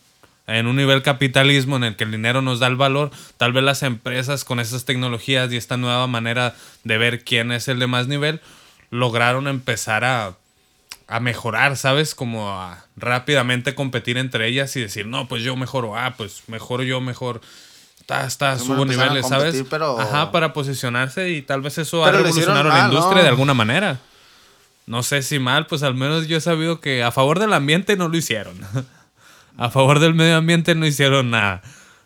en 0.48 0.68
un 0.68 0.76
nivel 0.76 1.02
capitalismo 1.04 1.78
en 1.78 1.84
el 1.86 1.96
que 1.96 2.04
el 2.04 2.12
dinero 2.12 2.42
nos 2.42 2.60
da 2.60 2.68
el 2.68 2.76
valor, 2.76 3.12
tal 3.38 3.54
vez 3.54 3.64
las 3.64 3.84
empresas 3.84 4.44
con 4.44 4.60
esas 4.60 4.84
tecnologías 4.86 5.52
y 5.54 5.58
esta 5.58 5.78
nueva 5.78 6.08
manera 6.08 6.56
de 6.84 6.98
ver 6.98 7.24
quién 7.24 7.52
es 7.52 7.68
el 7.70 7.80
de 7.80 7.88
más 7.88 8.08
nivel, 8.08 8.42
lograron 8.90 9.48
empezar 9.48 10.04
a, 10.04 10.36
a 11.16 11.20
mejorar, 11.20 11.78
¿sabes? 11.78 12.16
Como 12.16 12.50
a 12.50 12.86
rápidamente 12.96 13.76
competir 13.76 14.18
entre 14.18 14.48
ellas 14.48 14.76
y 14.76 14.82
decir, 14.82 15.06
no, 15.06 15.28
pues 15.28 15.44
yo 15.44 15.56
mejoro, 15.56 15.96
ah, 15.96 16.16
pues 16.18 16.42
mejoro 16.48 16.82
yo, 16.84 17.02
mejor. 17.02 17.42
Está, 18.00 18.26
está, 18.26 18.58
subo 18.58 18.84
niveles, 18.86 19.28
¿sabes? 19.28 19.64
pero- 19.70 20.00
Ajá, 20.00 20.32
para 20.32 20.52
posicionarse 20.54 21.30
y 21.30 21.42
tal 21.42 21.62
vez 21.62 21.78
eso 21.78 22.02
Pero 22.04 22.18
ha 22.18 22.22
revolucionado 22.22 22.64
la 22.70 22.86
industria 22.86 23.18
¿no? 23.18 23.24
de 23.24 23.30
alguna 23.30 23.54
manera. 23.54 24.00
No 24.88 25.04
sé 25.04 25.22
si 25.22 25.40
mal, 25.40 25.68
pues 25.68 25.84
al 25.84 25.94
menos 25.96 26.28
yo 26.28 26.38
he 26.38 26.42
sabido 26.42 26.82
que 26.82 27.04
a 27.04 27.12
favor 27.12 27.40
del 27.40 27.54
ambiente 27.54 27.96
no 27.96 28.08
lo 28.10 28.18
hicieron. 28.18 28.60
a 29.58 29.70
favor 29.70 30.00
del 30.00 30.16
medio 30.16 30.36
ambiente 30.36 30.74
no 30.76 30.86
hicieron 30.88 31.30
nada. 31.32 31.62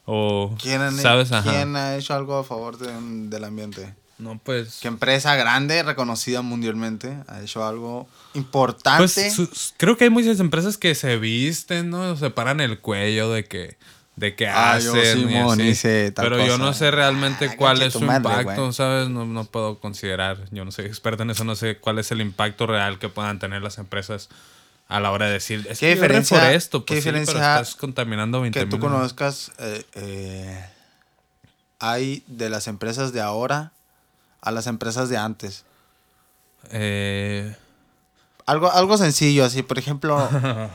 O, 0.06 0.56
¿Quién, 0.62 0.92
¿sabes? 0.98 1.32
Ajá. 1.32 1.50
quién 1.50 1.76
ha 1.78 1.96
hecho 1.96 2.14
algo 2.14 2.38
a 2.38 2.44
favor 2.44 2.78
de- 2.78 2.92
del 3.30 3.44
ambiente? 3.46 3.96
No, 4.20 4.40
pues... 4.44 4.80
¿Qué 4.82 4.88
empresa 4.88 5.36
grande, 5.36 5.84
reconocida 5.84 6.42
mundialmente, 6.42 7.18
ha 7.28 7.42
hecho 7.42 7.66
algo 7.66 8.08
importante? 8.34 9.04
Pues 9.36 9.74
creo 9.78 9.96
que 9.96 10.06
hay 10.06 10.10
muchas 10.10 10.40
empresas 10.40 10.78
que 10.78 10.96
se 10.96 11.18
visten, 11.18 11.90
¿no? 11.92 12.18
Se 12.18 12.30
paran 12.32 12.60
el 12.60 12.80
cuello 12.80 13.32
de 13.32 13.46
que, 13.46 13.78
de 14.16 14.36
que 14.36 14.48
Ah, 14.48 14.80
yo, 14.80 14.94
hacen. 14.96 15.20
y 15.20 15.28
Simón, 15.28 15.62
así. 15.62 15.70
hice 15.70 16.12
tal 16.12 16.26
Pero 16.26 16.44
yo 16.46 16.58
no 16.58 16.74
sé 16.74 16.90
realmente 16.90 17.46
Ah, 17.52 17.56
cuál 17.58 17.82
es 17.84 17.94
su 17.94 18.02
madre, 18.02 18.42
impacto. 18.42 18.74
¿sabes? 18.74 19.08
No, 19.10 19.26
no 19.28 19.46
puedo 19.46 19.80
considerar. 19.80 20.40
Yo 20.50 20.66
no 20.66 20.72
soy 20.72 20.86
experto 20.86 21.22
en 21.22 21.30
eso, 21.30 21.44
no 21.44 21.56
sé 21.56 21.78
cuál 21.78 22.00
es 22.00 22.12
el 22.12 22.20
impacto 22.20 22.66
real 22.66 22.98
que 22.98 23.10
puedan 23.10 23.38
tener 23.38 23.62
las 23.62 23.78
empresas 23.78 24.30
a 24.88 25.00
la 25.00 25.12
hora 25.12 25.28
de 25.28 25.34
decir. 25.34 25.68
Es 25.70 25.78
¿Qué 25.80 25.90
que 25.90 25.94
diferencia- 25.94 26.38
reforesto, 26.40 26.86
qué 26.86 26.94
pues 26.96 27.04
sí, 27.04 27.10
pero 27.10 27.20
diferencia 27.20 27.54
estás 27.60 27.76
contaminando 27.76 28.42
20 28.42 28.60
que 28.62 28.66
tú 28.66 28.80
conozcas 28.80 29.52
eh, 29.60 29.86
eh, 29.94 30.66
hay 31.80 32.24
de 32.26 32.50
las 32.50 32.68
empresas 32.68 33.14
de 33.14 33.22
ahora 33.22 33.74
a 34.48 34.52
las 34.52 34.68
empresas 34.68 35.10
de 35.10 35.18
antes. 35.18 35.66
Eh, 36.72 37.56
Algo, 38.46 38.72
algo 38.72 38.98
sencillo, 38.98 39.46
así, 39.46 39.62
por 39.64 39.78
ejemplo, 39.78 40.18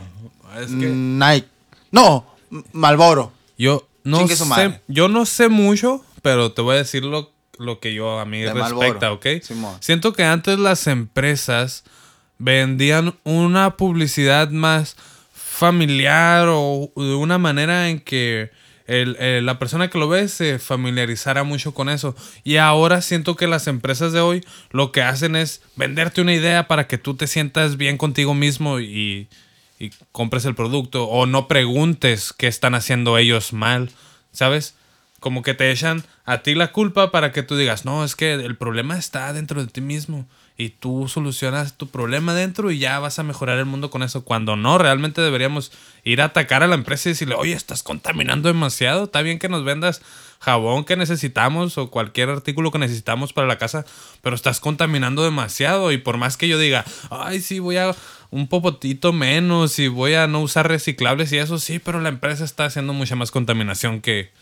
es 0.60 0.66
que 0.68 0.86
Nike. 0.88 1.48
No, 1.90 2.26
M- 2.50 2.64
Marlboro. 2.72 3.32
yo 3.58 3.86
no 4.04 4.26
sé, 4.28 4.80
yo 4.88 5.08
no 5.08 5.24
sé 5.26 5.48
mucho, 5.48 6.04
pero 6.22 6.52
te 6.52 6.60
voy 6.62 6.74
a 6.74 6.78
decir 6.78 7.04
lo, 7.04 7.30
lo 7.58 7.78
que 7.80 7.94
yo 7.94 8.18
a 8.18 8.24
mí 8.24 8.40
De 8.40 8.52
respecta, 8.52 8.74
Marlboro. 8.76 9.12
¿ok? 9.14 9.26
Simón. 9.42 9.76
Siento 9.80 10.12
que 10.12 10.24
antes 10.24 10.58
las 10.58 10.86
empresas 10.86 11.84
vendían 12.38 13.14
una 13.24 13.76
publicidad 13.76 14.50
más 14.50 14.96
familiar 15.32 16.46
o 16.50 16.90
de 16.96 17.14
una 17.14 17.38
manera 17.38 17.88
en 17.88 18.00
que 18.00 18.50
la 18.86 19.58
persona 19.58 19.88
que 19.88 19.98
lo 19.98 20.08
ve 20.08 20.28
se 20.28 20.58
familiarizara 20.58 21.44
mucho 21.44 21.74
con 21.74 21.88
eso. 21.88 22.14
Y 22.44 22.56
ahora 22.56 23.02
siento 23.02 23.36
que 23.36 23.46
las 23.46 23.66
empresas 23.66 24.12
de 24.12 24.20
hoy 24.20 24.44
lo 24.70 24.92
que 24.92 25.02
hacen 25.02 25.36
es 25.36 25.62
venderte 25.76 26.20
una 26.20 26.34
idea 26.34 26.68
para 26.68 26.86
que 26.86 26.98
tú 26.98 27.14
te 27.14 27.26
sientas 27.26 27.76
bien 27.76 27.98
contigo 27.98 28.34
mismo 28.34 28.80
y, 28.80 29.28
y 29.78 29.90
compres 30.12 30.44
el 30.44 30.54
producto 30.54 31.04
o 31.04 31.26
no 31.26 31.48
preguntes 31.48 32.32
qué 32.32 32.46
están 32.46 32.74
haciendo 32.74 33.18
ellos 33.18 33.52
mal, 33.52 33.90
¿sabes? 34.32 34.74
como 35.22 35.42
que 35.42 35.54
te 35.54 35.70
echan 35.70 36.02
a 36.24 36.38
ti 36.38 36.56
la 36.56 36.72
culpa 36.72 37.12
para 37.12 37.30
que 37.30 37.44
tú 37.44 37.56
digas, 37.56 37.84
no, 37.84 38.04
es 38.04 38.16
que 38.16 38.32
el 38.32 38.56
problema 38.56 38.98
está 38.98 39.32
dentro 39.32 39.64
de 39.64 39.70
ti 39.70 39.80
mismo 39.80 40.26
y 40.56 40.70
tú 40.70 41.08
solucionas 41.08 41.76
tu 41.76 41.88
problema 41.88 42.34
dentro 42.34 42.70
y 42.70 42.78
ya 42.78 42.98
vas 42.98 43.18
a 43.18 43.22
mejorar 43.22 43.58
el 43.58 43.64
mundo 43.64 43.90
con 43.90 44.02
eso. 44.02 44.24
Cuando 44.24 44.56
no, 44.56 44.78
realmente 44.78 45.20
deberíamos 45.20 45.72
ir 46.04 46.20
a 46.20 46.26
atacar 46.26 46.62
a 46.62 46.66
la 46.66 46.74
empresa 46.74 47.08
y 47.08 47.12
decirle, 47.12 47.34
oye, 47.34 47.52
estás 47.52 47.82
contaminando 47.82 48.48
demasiado, 48.48 49.04
está 49.04 49.22
bien 49.22 49.38
que 49.38 49.48
nos 49.48 49.64
vendas 49.64 50.02
jabón 50.40 50.84
que 50.84 50.96
necesitamos 50.96 51.78
o 51.78 51.90
cualquier 51.90 52.28
artículo 52.28 52.72
que 52.72 52.78
necesitamos 52.78 53.32
para 53.32 53.46
la 53.46 53.58
casa, 53.58 53.84
pero 54.22 54.34
estás 54.34 54.58
contaminando 54.58 55.22
demasiado 55.22 55.92
y 55.92 55.98
por 55.98 56.16
más 56.16 56.36
que 56.36 56.48
yo 56.48 56.58
diga, 56.58 56.84
ay, 57.10 57.40
sí, 57.40 57.60
voy 57.60 57.76
a 57.76 57.94
un 58.30 58.48
popotito 58.48 59.12
menos 59.12 59.78
y 59.78 59.88
voy 59.88 60.14
a 60.14 60.26
no 60.26 60.40
usar 60.40 60.66
reciclables 60.66 61.32
y 61.32 61.38
eso, 61.38 61.58
sí, 61.58 61.78
pero 61.78 62.00
la 62.00 62.08
empresa 62.08 62.44
está 62.44 62.64
haciendo 62.64 62.92
mucha 62.92 63.14
más 63.14 63.30
contaminación 63.30 64.00
que, 64.00 64.32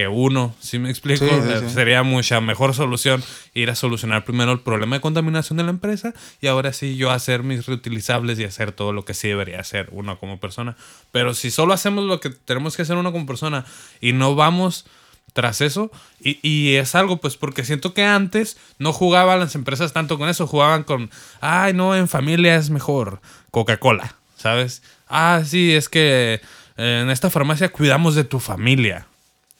que 0.00 0.08
uno, 0.08 0.54
¿sí 0.60 0.78
me 0.78 0.88
explico? 0.88 1.26
Sí, 1.26 1.30
sí, 1.30 1.64
Eh. 1.66 1.68
Sería 1.68 2.02
mucha 2.02 2.40
mejor 2.40 2.74
solución 2.74 3.22
ir 3.52 3.68
a 3.68 3.74
solucionar 3.74 4.24
primero 4.24 4.50
el 4.50 4.60
problema 4.60 4.96
de 4.96 5.02
contaminación 5.02 5.58
de 5.58 5.64
la 5.64 5.68
empresa 5.68 6.14
y 6.40 6.46
ahora 6.46 6.72
sí 6.72 6.96
yo 6.96 7.10
hacer 7.10 7.42
mis 7.42 7.66
reutilizables 7.66 8.38
y 8.38 8.44
hacer 8.44 8.72
todo 8.72 8.94
lo 8.94 9.04
que 9.04 9.12
sí 9.12 9.28
debería 9.28 9.60
hacer 9.60 9.90
uno 9.92 10.18
como 10.18 10.40
persona. 10.40 10.74
Pero 11.12 11.34
si 11.34 11.50
solo 11.50 11.74
hacemos 11.74 12.04
lo 12.04 12.18
que 12.18 12.30
tenemos 12.30 12.76
que 12.76 12.82
hacer 12.82 12.96
uno 12.96 13.12
como 13.12 13.26
persona 13.26 13.66
y 14.00 14.14
no 14.14 14.34
vamos 14.34 14.86
tras 15.34 15.60
eso, 15.60 15.90
y, 16.18 16.38
y 16.42 16.76
es 16.76 16.94
algo 16.94 17.18
pues 17.18 17.36
porque 17.36 17.62
siento 17.62 17.92
que 17.92 18.02
antes 18.02 18.56
no 18.78 18.94
jugaban 18.94 19.38
las 19.38 19.54
empresas 19.54 19.92
tanto 19.92 20.16
con 20.16 20.30
eso, 20.30 20.46
jugaban 20.46 20.82
con, 20.82 21.10
ay 21.42 21.74
no, 21.74 21.94
en 21.94 22.08
familia 22.08 22.56
es 22.56 22.70
mejor 22.70 23.20
Coca-Cola, 23.50 24.16
¿sabes? 24.38 24.82
Ah, 25.08 25.42
sí, 25.44 25.74
es 25.74 25.90
que 25.90 26.40
eh, 26.78 27.00
en 27.02 27.10
esta 27.10 27.28
farmacia 27.28 27.68
cuidamos 27.68 28.14
de 28.14 28.24
tu 28.24 28.40
familia. 28.40 29.06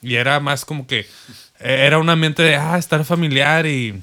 Y 0.02 0.16
era 0.16 0.40
más 0.40 0.64
como 0.64 0.86
que 0.86 1.00
eh, 1.00 1.84
era 1.86 1.98
un 1.98 2.08
ambiente 2.10 2.42
de, 2.42 2.56
ah, 2.56 2.78
estar 2.78 3.04
familiar 3.04 3.66
y... 3.66 4.02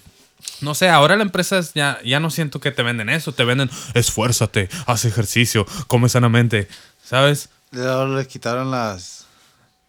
No 0.61 0.73
sé, 0.73 0.89
ahora 0.89 1.15
la 1.15 1.23
empresa 1.23 1.59
es- 1.59 1.73
ya, 1.75 1.99
ya 2.03 2.19
no 2.19 2.29
siento 2.31 2.59
que 2.59 2.71
te 2.71 2.81
venden 2.81 3.09
eso, 3.09 3.31
te 3.31 3.43
venden, 3.43 3.69
esfuérzate, 3.93 4.69
haz 4.87 5.05
ejercicio, 5.05 5.65
come 5.87 6.09
sanamente, 6.09 6.67
¿sabes? 7.03 7.49
Luego 7.71 8.07
le 8.17 8.25
quitaron 8.27 8.71
las, 8.71 9.26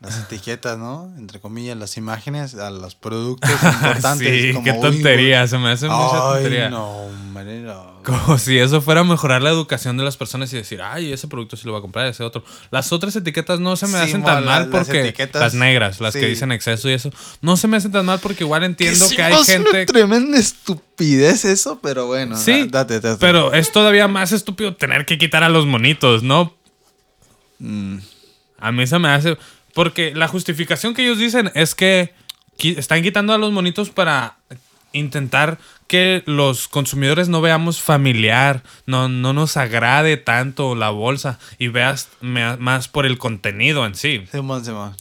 las 0.00 0.18
etiquetas, 0.24 0.78
¿no? 0.78 1.12
Entre 1.18 1.40
comillas, 1.40 1.76
las 1.76 1.96
imágenes 1.96 2.54
a 2.54 2.70
los 2.70 2.94
productos 2.94 3.50
importantes. 3.62 4.42
sí, 4.42 4.52
como 4.52 4.64
qué 4.64 4.72
tontería, 4.74 5.46
se 5.48 5.58
me 5.58 5.70
hace 5.70 5.86
mucha 5.88 6.14
Ay, 6.28 6.34
tontería. 6.34 6.70
no, 6.70 6.86
hombre, 7.06 7.60
no. 7.60 7.98
Como 8.04 8.38
si 8.38 8.58
eso 8.58 8.80
fuera 8.80 9.04
mejorar 9.04 9.42
la 9.42 9.50
educación 9.50 9.96
de 9.98 10.04
las 10.04 10.16
personas 10.16 10.50
y 10.52 10.56
decir, 10.56 10.80
ay, 10.80 11.12
ese 11.12 11.28
producto 11.28 11.56
sí 11.58 11.66
lo 11.66 11.72
va 11.72 11.78
a 11.80 11.82
comprar, 11.82 12.06
ese 12.06 12.22
otro. 12.22 12.42
Las 12.70 12.90
otras 12.92 13.14
etiquetas 13.16 13.60
no 13.60 13.76
se 13.76 13.86
me 13.86 13.98
Sí, 13.98 14.04
hacen 14.04 14.24
tan 14.24 14.46
la- 14.46 14.50
mal 14.52 14.70
las 14.70 14.86
porque 14.86 15.00
etiquetas, 15.00 15.42
las 15.42 15.54
negras, 15.54 16.00
las 16.00 16.14
sí. 16.14 16.20
que 16.20 16.26
dicen 16.26 16.50
exceso 16.52 16.88
y 16.88 16.92
eso, 16.94 17.10
no 17.42 17.56
se 17.58 17.68
me 17.68 17.76
hacen 17.76 17.92
tan 17.92 18.06
mal 18.06 18.18
porque 18.20 18.44
igual 18.44 18.64
entiendo 18.64 19.04
que 19.14 19.22
hay 19.22 19.34
gente 19.44 19.68
una 19.70 19.84
tremenda 19.84 20.38
estupidez 20.38 21.44
eso, 21.44 21.80
pero 21.82 22.06
bueno. 22.06 22.36
Sí, 22.38 22.62
da- 22.68 22.84
date, 22.84 23.00
date. 23.00 23.18
pero 23.20 23.52
es 23.52 23.72
todavía 23.72 24.08
más 24.08 24.32
estúpido 24.32 24.74
tener 24.76 25.04
que 25.04 25.18
quitar 25.18 25.42
a 25.42 25.48
los 25.50 25.66
monitos, 25.66 26.22
¿no? 26.22 26.54
Mm, 27.58 27.98
A 28.60 28.72
mí 28.72 28.86
se 28.86 28.98
me 28.98 29.08
hace. 29.08 29.36
Porque 29.78 30.12
la 30.12 30.26
justificación 30.26 30.92
que 30.92 31.04
ellos 31.04 31.18
dicen 31.18 31.52
es 31.54 31.76
que 31.76 32.12
están 32.58 33.00
quitando 33.00 33.32
a 33.32 33.38
los 33.38 33.52
monitos 33.52 33.90
para 33.90 34.34
intentar 34.92 35.58
que 35.86 36.24
los 36.26 36.66
consumidores 36.66 37.28
no 37.28 37.40
veamos 37.40 37.80
familiar, 37.80 38.64
no, 38.86 39.08
no 39.08 39.32
nos 39.32 39.56
agrade 39.56 40.16
tanto 40.16 40.74
la 40.74 40.90
bolsa 40.90 41.38
y 41.60 41.68
veas 41.68 42.08
más 42.20 42.88
por 42.88 43.06
el 43.06 43.18
contenido 43.18 43.86
en 43.86 43.94
sí. 43.94 44.24
Simón. 44.32 44.96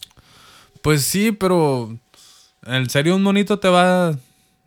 Pues 0.84 1.04
sí, 1.06 1.32
pero 1.32 1.98
en 2.68 2.88
serio 2.92 3.16
un 3.16 3.24
monito 3.24 3.58
te 3.58 3.70
va... 3.70 4.16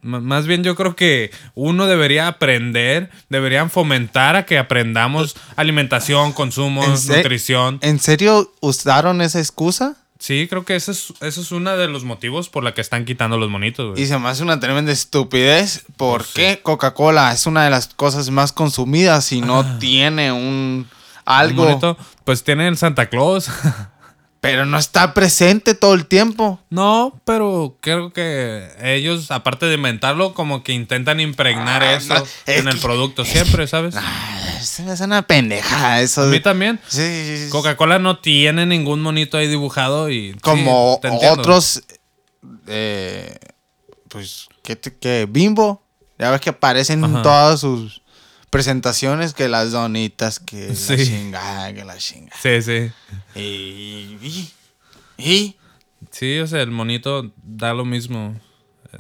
Más 0.03 0.49
bien 0.49 0.65
yo 0.65 0.75
creo 0.75 0.97
que 0.97 1.31
uno 1.55 1.87
debería 1.87 2.27
aprender, 2.27 3.11
deberían 3.29 3.71
fomentar 3.71 4.35
a 4.35 4.45
que 4.45 4.59
aprendamos 4.59 5.37
alimentación, 5.55 6.33
consumo, 6.33 6.83
¿En 6.83 6.99
se- 6.99 7.19
nutrición. 7.19 7.79
¿En 7.83 8.01
serio 8.01 8.53
usaron 8.61 9.21
esa 9.21 9.39
excusa? 9.39 9.99
Sí, 10.21 10.47
creo 10.51 10.67
que 10.67 10.77
ese 10.77 10.93
es, 10.93 11.15
ese 11.23 11.41
es 11.41 11.51
uno 11.51 11.75
de 11.79 11.89
los 11.89 12.05
motivos 12.05 12.51
por 12.51 12.63
la 12.63 12.75
que 12.75 12.83
están 12.83 13.07
quitando 13.07 13.39
los 13.39 13.49
monitos, 13.49 13.93
güey. 13.93 14.03
Y 14.03 14.07
se 14.07 14.19
me 14.19 14.29
hace 14.29 14.43
una 14.43 14.61
tremenda 14.61 14.93
estupidez. 14.93 15.85
¿Por 15.97 16.21
Pues 16.21 16.33
qué 16.35 16.61
Coca-Cola 16.63 17.33
es 17.33 17.47
una 17.47 17.65
de 17.65 17.71
las 17.71 17.89
cosas 17.89 18.29
más 18.29 18.53
consumidas 18.53 19.33
y 19.33 19.41
no 19.41 19.79
tiene 19.79 20.31
un 20.31 20.87
algo, 21.25 21.67
Un 21.67 21.97
pues 22.25 22.45
tiene 22.45 22.69
el 22.69 22.77
Santa 22.77 23.09
Claus. 23.09 23.49
pero 24.41 24.65
no 24.65 24.79
está 24.79 25.13
presente 25.15 25.75
todo 25.75 25.95
el 25.95 26.07
tiempo? 26.07 26.61
no, 26.71 27.21
pero 27.25 27.77
creo 27.81 28.13
que 28.13 28.69
ellos, 28.83 29.31
aparte 29.31 29.67
de 29.67 29.75
inventarlo, 29.75 30.33
como 30.35 30.63
que 30.63 30.73
intentan 30.73 31.21
impregnar 31.21 31.83
Ah, 31.83 31.95
eso 31.95 32.15
no, 32.15 32.21
es 32.23 32.31
en 32.47 32.69
el 32.69 32.79
producto 32.79 33.25
siempre, 33.25 33.67
¿sabes? 33.67 33.95
Ah, 33.99 34.59
Se 34.63 34.83
me 34.83 34.93
hace 34.93 35.05
una 35.05 35.23
pendeja 35.23 36.01
eso. 36.01 36.23
A 36.23 36.27
mí 36.27 36.41
también. 36.41 36.81
Sí, 36.89 37.01
sí, 37.03 37.45
sí. 37.45 37.51
Coca-Cola 37.51 37.99
no 37.99 38.19
tiene 38.19 38.67
ningún 38.67 39.01
monito 39.03 39.37
ahí 39.37 39.47
dibujado 39.47 40.11
y... 40.11 40.35
Como 40.43 40.99
otros, 41.31 41.83
eh, 42.67 43.37
pues, 44.09 44.49
¿qué, 44.63 44.79
qué? 44.79 45.27
Bimbo. 45.29 45.83
Ya 46.19 46.31
ves 46.31 46.41
que 46.41 46.51
aparecen 46.51 47.03
en 47.05 47.15
Ajá. 47.15 47.23
todas 47.23 47.61
sus 47.61 48.03
presentaciones 48.51 49.33
que 49.35 49.49
las 49.49 49.73
donitas, 49.73 50.39
que 50.41 50.75
Sí. 50.75 50.97
la 50.97 51.05
chingada, 51.05 51.73
que 51.73 51.85
la 51.85 51.97
chingada. 51.99 52.37
Sí, 52.43 52.63
sí. 52.63 52.91
Y, 53.35 54.19
y, 54.21 54.53
y- 55.19 55.57
Sí, 56.11 56.39
o 56.41 56.47
sea, 56.47 56.63
el 56.63 56.71
monito 56.71 57.31
da 57.43 57.73
lo 57.75 57.85
mismo. 57.85 58.35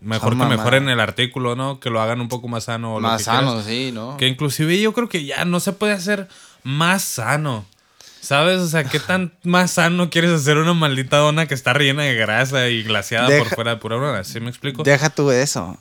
Mejor 0.03 0.37
Son 0.37 0.49
que 0.49 0.57
mejoren 0.57 0.89
el 0.89 1.01
artículo, 1.01 1.57
¿no? 1.57 1.81
Que 1.81 1.91
lo 1.91 2.01
hagan 2.01 2.21
un 2.21 2.29
poco 2.29 2.47
más 2.47 2.65
sano. 2.65 2.95
o 2.95 3.01
lo 3.01 3.09
más 3.09 3.23
que 3.23 3.31
quieras. 3.31 3.41
sano, 3.51 3.63
sí, 3.63 3.91
¿no? 3.93 4.17
Que 4.19 4.29
inclusive 4.29 4.79
yo 4.81 4.93
creo 4.93 5.09
que 5.09 5.25
ya 5.25 5.45
no 5.45 5.59
se 5.61 5.73
puede 5.73 5.95
hacer 5.95 6.29
más 6.63 7.03
sano. 7.03 7.65
¿Sabes? 8.21 8.59
O 8.61 8.69
sea, 8.69 8.85
¿qué 8.85 9.01
tan 9.01 9.33
más 9.45 9.73
sano 9.73 10.11
quieres 10.11 10.31
hacer 10.31 10.59
una 10.59 10.75
maldita 10.75 11.17
dona 11.17 11.47
que 11.47 11.55
está 11.55 11.73
rellena 11.73 12.03
de 12.03 12.15
grasa 12.15 12.69
y 12.69 12.83
glaseada 12.83 13.27
por 13.39 13.49
fuera 13.49 13.71
de 13.73 13.77
pura 13.79 13.97
broma? 13.97 14.23
¿Sí 14.25 14.39
me 14.41 14.51
explico? 14.51 14.83
Deja 14.83 15.09
tú 15.09 15.31
eso. 15.31 15.79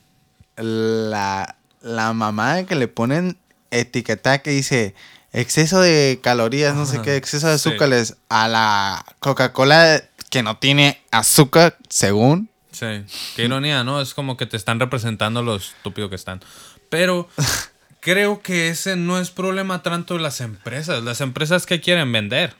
La, 0.55 1.57
la 1.81 2.13
mamá 2.13 2.63
que 2.63 2.75
le 2.75 2.87
ponen 2.87 3.37
etiqueta 3.71 4.39
que 4.39 4.51
dice 4.51 4.95
exceso 5.33 5.81
de 5.81 6.19
calorías, 6.21 6.75
no 6.75 6.85
sé 6.85 7.01
qué, 7.01 7.15
exceso 7.15 7.47
de 7.47 7.57
sí. 7.57 7.69
azúcares 7.69 8.17
a 8.29 8.47
la 8.47 9.05
Coca-Cola 9.19 10.03
que 10.29 10.43
no 10.43 10.57
tiene 10.57 11.01
azúcar, 11.11 11.77
según. 11.89 12.49
Sí. 12.71 13.03
Qué 13.35 13.45
ironía, 13.45 13.83
¿no? 13.83 14.01
Es 14.01 14.13
como 14.13 14.37
que 14.37 14.45
te 14.45 14.57
están 14.57 14.79
representando 14.79 15.41
lo 15.41 15.55
estúpido 15.55 16.09
que 16.09 16.15
están. 16.15 16.41
Pero 16.89 17.27
creo 17.99 18.41
que 18.41 18.69
ese 18.69 18.95
no 18.95 19.19
es 19.19 19.31
problema 19.31 19.83
tanto 19.83 20.15
de 20.15 20.21
las 20.21 20.41
empresas. 20.41 21.03
Las 21.03 21.21
empresas 21.21 21.65
que 21.65 21.81
quieren 21.81 22.11
vender. 22.11 22.55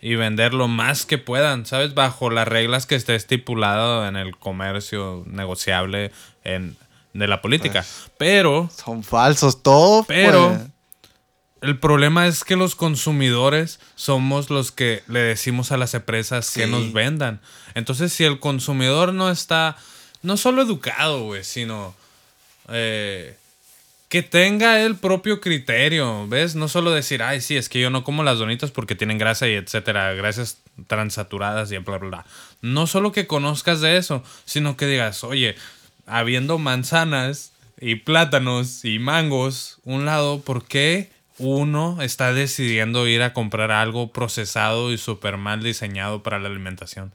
Y 0.00 0.14
vender 0.14 0.54
lo 0.54 0.68
más 0.68 1.06
que 1.06 1.18
puedan, 1.18 1.66
¿sabes? 1.66 1.94
Bajo 1.94 2.30
las 2.30 2.46
reglas 2.46 2.86
que 2.86 2.94
esté 2.94 3.14
estipulado 3.14 4.06
en 4.06 4.16
el 4.16 4.36
comercio 4.36 5.24
negociable 5.26 6.12
en, 6.44 6.76
de 7.18 7.26
la 7.28 7.40
política. 7.42 7.84
Pero 8.18 8.70
Son 8.74 9.02
falsos 9.02 9.62
todos. 9.62 10.06
Pero- 10.06 10.48
pues. 10.48 10.60
el 11.62 11.78
problema 11.78 12.26
es 12.26 12.44
que 12.44 12.56
los 12.56 12.74
consumidores 12.74 13.80
somos 13.94 14.50
los 14.50 14.70
que 14.72 15.02
le 15.08 15.20
decimos 15.20 15.72
a 15.72 15.76
las 15.76 15.94
empresas 15.94 16.50
que 16.50 16.66
nos 16.66 16.92
vendan. 16.92 17.40
Entonces, 17.74 18.12
si 18.12 18.24
el 18.24 18.38
consumidor 18.40 19.12
no 19.12 19.30
está, 19.30 19.76
no 20.22 20.36
solo 20.36 20.62
educado, 20.62 21.24
güey, 21.24 21.44
sino 21.44 21.94
eh, 22.68 23.36
que 24.08 24.22
tenga 24.22 24.80
el 24.82 24.96
propio 24.96 25.40
criterio, 25.40 26.28
¿ves? 26.28 26.54
No 26.54 26.68
solo 26.68 26.92
decir, 26.92 27.22
ay, 27.22 27.40
sí, 27.40 27.56
es 27.56 27.68
que 27.68 27.80
yo 27.80 27.90
no 27.90 28.04
como 28.04 28.22
las 28.22 28.38
donitas 28.38 28.70
porque 28.70 28.94
tienen 28.94 29.18
grasa 29.18 29.48
y 29.48 29.54
etcétera, 29.54 30.12
grasas 30.14 30.58
transaturadas 30.86 31.72
y 31.72 31.78
bla, 31.78 31.98
bla, 31.98 32.08
bla. 32.08 32.26
No 32.62 32.86
solo 32.86 33.10
que 33.12 33.26
conozcas 33.26 33.80
de 33.80 33.96
eso, 33.96 34.22
sino 34.44 34.76
que 34.76 34.86
digas, 34.86 35.24
oye, 35.24 35.56
habiendo 36.06 36.58
manzanas 36.58 37.52
y 37.78 37.96
plátanos 37.96 38.84
y 38.84 38.98
mangos, 38.98 39.78
un 39.84 40.04
lado, 40.04 40.40
¿por 40.40 40.64
qué 40.64 41.10
uno 41.38 42.00
está 42.00 42.32
decidiendo 42.32 43.06
ir 43.06 43.22
a 43.22 43.34
comprar 43.34 43.70
algo 43.70 44.12
procesado 44.12 44.92
y 44.92 44.98
súper 44.98 45.36
mal 45.36 45.62
diseñado 45.62 46.22
para 46.22 46.38
la 46.38 46.48
alimentación? 46.48 47.12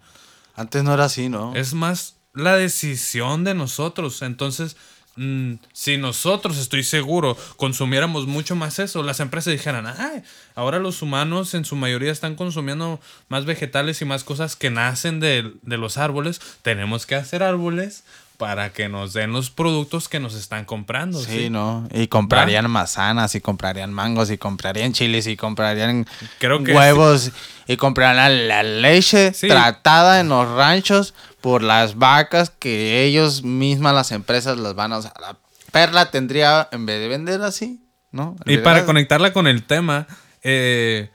Antes 0.56 0.84
no 0.84 0.94
era 0.94 1.06
así, 1.06 1.30
¿no? 1.30 1.56
Es 1.56 1.74
más 1.74 2.16
la 2.34 2.56
decisión 2.56 3.44
de 3.44 3.56
nosotros. 3.56 4.22
Entonces, 4.22 4.78
mm, 5.16 5.54
si 5.74 5.98
nosotros, 5.98 6.58
estoy 6.58 6.84
seguro, 6.84 7.36
consumiéramos 7.58 8.28
mucho 8.28 8.56
más 8.56 8.78
eso, 8.80 9.02
las 9.02 9.20
empresas 9.20 9.52
dijeran, 9.52 9.88
ay, 9.88 10.22
ahora 10.54 10.80
los 10.80 11.02
humanos 11.02 11.54
en 11.56 11.66
su 11.66 11.76
mayoría 11.76 12.12
están 12.12 12.36
consumiendo 12.36 13.00
más 13.28 13.46
vegetales 13.46 14.02
y 14.02 14.06
más 14.06 14.24
cosas 14.24 14.56
que 14.56 14.70
nacen 14.70 15.20
de, 15.20 15.52
de 15.64 15.78
los 15.78 15.98
árboles, 15.98 16.40
tenemos 16.62 17.06
que 17.06 17.16
hacer 17.16 17.42
árboles 17.42 18.04
para 18.42 18.74
que 18.74 18.90
nos 18.90 19.14
den 19.14 19.34
los 19.34 19.52
productos 19.52 20.10
que 20.10 20.20
nos 20.20 20.34
están 20.34 20.66
comprando. 20.66 21.22
Sí, 21.22 21.52
¿no? 21.52 21.88
Y 21.94 22.08
comprarían 22.08 22.68
manzanas, 22.72 23.36
y 23.36 23.40
comprarían 23.40 23.94
mangos, 23.94 24.32
y 24.32 24.40
comprarían 24.40 24.94
chiles, 24.94 25.28
y 25.28 25.38
comprarían 25.38 26.08
Creo 26.40 26.64
que 26.64 26.74
huevos, 26.74 27.30
y 27.68 27.78
comprarían 27.78 28.48
la, 28.48 28.64
leche 28.64 29.32
Sí. 29.36 29.48
tratada 29.48 30.20
en 30.20 30.30
los 30.30 30.50
ranchos 30.50 31.14
por 31.40 31.62
las 31.62 32.00
vacas 32.00 32.50
que 32.50 33.04
ellos 33.04 33.44
mismas, 33.44 33.94
las 33.94 34.12
empresas, 34.12 34.58
las 34.58 34.74
van 34.74 34.94
a... 34.94 35.04
Sea, 35.04 35.14
la 35.22 35.38
perla 35.72 36.10
tendría, 36.10 36.68
en 36.72 36.88
vez 36.88 37.00
de 37.00 37.10
vender 37.10 37.44
así, 37.44 37.86
¿no? 38.12 38.36
Y 38.48 38.58
para 38.58 38.80
de- 38.80 38.86
conectarla 38.88 39.34
con 39.34 39.46
el 39.46 39.62
tema, 39.68 40.08
eh, 40.42 41.12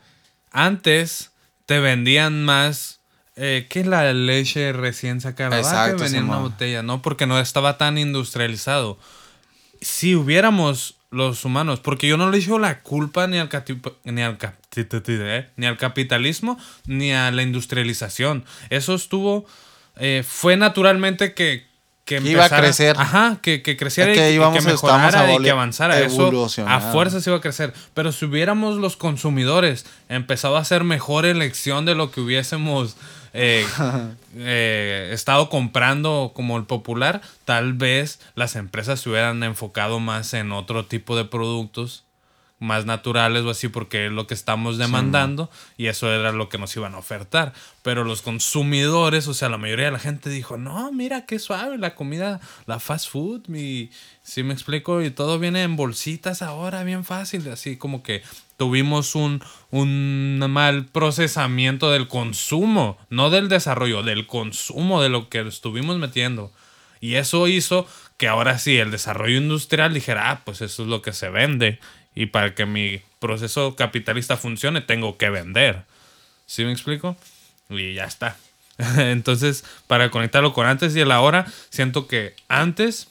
antes 0.52 1.32
te 1.66 1.80
vendían 1.80 2.44
más 2.44 2.95
eh, 3.36 3.66
que 3.68 3.84
la 3.84 4.12
leche 4.12 4.72
recién 4.72 5.20
sacada. 5.20 5.58
Exacto, 5.58 6.04
venía 6.04 6.18
en 6.18 6.24
una 6.24 6.38
botella, 6.38 6.82
¿no? 6.82 7.02
Porque 7.02 7.26
no 7.26 7.38
estaba 7.38 7.76
tan 7.78 7.98
industrializado. 7.98 8.98
Si 9.80 10.14
hubiéramos 10.14 10.96
los 11.10 11.44
humanos, 11.44 11.80
porque 11.80 12.08
yo 12.08 12.16
no 12.16 12.30
le 12.30 12.38
echo 12.38 12.58
la 12.58 12.80
culpa 12.82 13.26
ni 13.26 13.38
al, 13.38 13.48
ni 14.04 14.22
al, 14.22 14.38
eh, 14.76 15.50
ni 15.56 15.66
al 15.66 15.76
capitalismo 15.76 16.58
ni 16.86 17.12
a 17.12 17.30
la 17.30 17.42
industrialización. 17.42 18.44
Eso 18.70 18.94
estuvo, 18.94 19.46
eh, 19.96 20.24
fue 20.26 20.56
naturalmente 20.56 21.34
que, 21.34 21.66
que 22.06 22.20
Que 22.20 22.30
iba 22.30 22.44
a 22.44 22.48
crecer. 22.48 22.96
Ajá, 22.98 23.38
que, 23.42 23.62
que 23.62 23.76
creciera 23.76 24.12
Es 24.12 24.16
y 24.16 24.20
que 24.20 24.40
que, 24.40 24.58
que 24.58 24.64
mejorara 24.64 25.34
y 25.34 25.42
que 25.42 25.50
avanzara. 25.50 26.00
Eso 26.00 26.48
a 26.66 26.80
fuerza 26.80 27.18
iba 27.26 27.36
a 27.36 27.40
crecer. 27.40 27.74
Pero 27.92 28.12
si 28.12 28.24
hubiéramos 28.24 28.76
los 28.76 28.96
consumidores 28.96 29.84
empezado 30.08 30.56
a 30.56 30.60
hacer 30.60 30.84
mejor 30.84 31.26
elección 31.26 31.84
de 31.84 31.96
lo 31.96 32.12
que 32.12 32.20
hubiésemos 32.20 32.96
eh, 33.34 33.66
eh, 34.36 35.10
estado 35.12 35.50
comprando 35.50 36.30
como 36.32 36.56
el 36.56 36.64
popular, 36.64 37.20
tal 37.44 37.74
vez 37.74 38.20
las 38.36 38.54
empresas 38.54 39.00
se 39.00 39.10
hubieran 39.10 39.42
enfocado 39.42 39.98
más 39.98 40.32
en 40.32 40.52
otro 40.52 40.86
tipo 40.86 41.16
de 41.16 41.24
productos 41.24 42.05
más 42.58 42.86
naturales 42.86 43.44
o 43.44 43.50
así 43.50 43.68
porque 43.68 44.06
es 44.06 44.12
lo 44.12 44.26
que 44.26 44.34
estamos 44.34 44.78
demandando 44.78 45.50
y 45.76 45.86
eso 45.86 46.10
era 46.10 46.32
lo 46.32 46.48
que 46.48 46.58
nos 46.58 46.74
iban 46.76 46.94
a 46.94 46.98
ofertar. 46.98 47.52
Pero 47.82 48.04
los 48.04 48.22
consumidores, 48.22 49.28
o 49.28 49.34
sea, 49.34 49.48
la 49.48 49.58
mayoría 49.58 49.86
de 49.86 49.92
la 49.92 49.98
gente 49.98 50.30
dijo, 50.30 50.56
no, 50.56 50.90
mira 50.92 51.26
qué 51.26 51.38
suave 51.38 51.76
la 51.78 51.94
comida, 51.94 52.40
la 52.66 52.80
fast 52.80 53.10
food, 53.10 53.46
mi, 53.48 53.90
sí 54.22 54.42
me 54.42 54.54
explico, 54.54 55.02
y 55.02 55.10
todo 55.10 55.38
viene 55.38 55.62
en 55.62 55.76
bolsitas 55.76 56.42
ahora, 56.42 56.82
bien 56.82 57.04
fácil, 57.04 57.48
así 57.50 57.76
como 57.76 58.02
que 58.02 58.22
tuvimos 58.56 59.14
un, 59.14 59.42
un 59.70 60.38
mal 60.50 60.86
procesamiento 60.86 61.90
del 61.90 62.08
consumo, 62.08 62.96
no 63.10 63.28
del 63.30 63.48
desarrollo, 63.48 64.02
del 64.02 64.26
consumo 64.26 65.02
de 65.02 65.10
lo 65.10 65.28
que 65.28 65.40
estuvimos 65.40 65.98
metiendo. 65.98 66.52
Y 67.00 67.16
eso 67.16 67.46
hizo 67.46 67.86
que 68.16 68.28
ahora 68.28 68.58
sí 68.58 68.78
el 68.78 68.90
desarrollo 68.90 69.36
industrial 69.36 69.92
dijera, 69.92 70.30
ah, 70.30 70.42
pues 70.44 70.62
eso 70.62 70.82
es 70.82 70.88
lo 70.88 71.02
que 71.02 71.12
se 71.12 71.28
vende. 71.28 71.78
Y 72.16 72.26
para 72.26 72.56
que 72.56 72.66
mi 72.66 73.02
proceso 73.20 73.76
capitalista 73.76 74.36
funcione, 74.36 74.80
tengo 74.80 75.16
que 75.16 75.30
vender. 75.30 75.84
¿Sí 76.46 76.64
me 76.64 76.72
explico? 76.72 77.16
Y 77.68 77.94
ya 77.94 78.04
está. 78.06 78.36
Entonces, 78.96 79.64
para 79.86 80.10
conectarlo 80.10 80.52
con 80.52 80.66
antes 80.66 80.96
y 80.96 81.00
el 81.00 81.12
ahora, 81.12 81.46
siento 81.70 82.08
que 82.08 82.34
antes, 82.48 83.08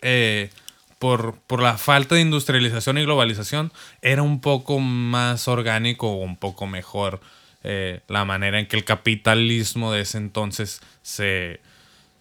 eh, 0.00 0.50
por, 0.98 1.36
por 1.46 1.60
la 1.60 1.76
falta 1.76 2.14
de 2.14 2.22
industrialización 2.22 2.96
y 2.96 3.02
globalización, 3.02 3.72
era 4.00 4.22
un 4.22 4.40
poco 4.40 4.78
más 4.78 5.48
orgánico 5.48 6.08
o 6.08 6.24
un 6.24 6.36
poco 6.36 6.66
mejor 6.66 7.20
eh, 7.62 8.00
la 8.08 8.24
manera 8.24 8.58
en 8.58 8.66
que 8.66 8.76
el 8.76 8.84
capitalismo 8.84 9.92
de 9.92 10.00
ese 10.02 10.16
entonces 10.16 10.80
se, 11.02 11.60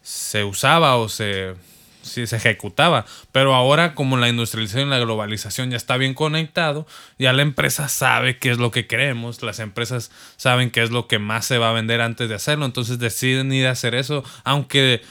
se 0.02 0.44
usaba 0.44 0.98
o 0.98 1.08
se, 1.08 1.56
sí, 2.02 2.28
se 2.28 2.38
ejecutaba. 2.38 3.06
Pero 3.32 3.56
ahora, 3.56 3.96
como 3.96 4.18
la 4.18 4.30
industrialización 4.30 4.88
y 4.88 4.92
la 4.92 5.00
globalización 5.00 5.72
ya 5.72 5.78
está 5.78 5.98
bien 5.98 6.14
conectado, 6.14 6.88
ya 7.18 7.34
la 7.34 7.42
empresa 7.42 7.90
sabe 7.90 8.38
qué 8.38 8.52
es 8.52 8.58
lo 8.58 8.72
que 8.72 8.88
queremos, 8.88 9.42
las 9.42 9.60
empresas 9.60 10.12
saben 10.38 10.72
qué 10.72 10.82
es 10.82 10.92
lo 10.92 11.08
que 11.08 11.20
más 11.20 11.46
se 11.46 11.58
va 11.58 11.70
a 11.70 11.74
vender 11.74 12.02
antes 12.02 12.30
de 12.30 12.36
hacerlo, 12.36 12.66
entonces 12.66 13.00
deciden 13.00 13.52
ir 13.52 13.68
a 13.68 13.72
hacer 13.72 13.96
eso, 13.96 14.24
aunque, 14.44 15.02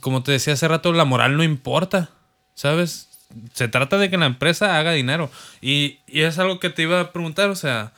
como 0.00 0.22
te 0.22 0.32
decía 0.32 0.54
hace 0.54 0.68
rato, 0.68 0.92
la 0.92 1.04
moral 1.04 1.36
no 1.36 1.44
importa, 1.44 2.10
¿sabes? 2.54 3.08
Se 3.52 3.68
trata 3.68 3.98
de 3.98 4.08
que 4.08 4.18
la 4.18 4.26
empresa 4.26 4.78
haga 4.78 4.92
dinero. 4.92 5.30
Y, 5.60 5.98
y 6.06 6.22
es 6.22 6.38
algo 6.38 6.60
que 6.60 6.70
te 6.70 6.82
iba 6.82 7.00
a 7.00 7.12
preguntar, 7.12 7.50
o 7.50 7.56
sea, 7.56 7.92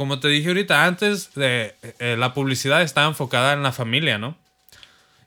como 0.00 0.18
te 0.18 0.28
dije 0.28 0.48
ahorita, 0.48 0.86
antes 0.86 1.34
de, 1.34 1.74
eh, 1.98 2.16
la 2.18 2.32
publicidad 2.32 2.80
estaba 2.80 3.06
enfocada 3.06 3.52
en 3.52 3.62
la 3.62 3.70
familia, 3.70 4.16
¿no? 4.16 4.34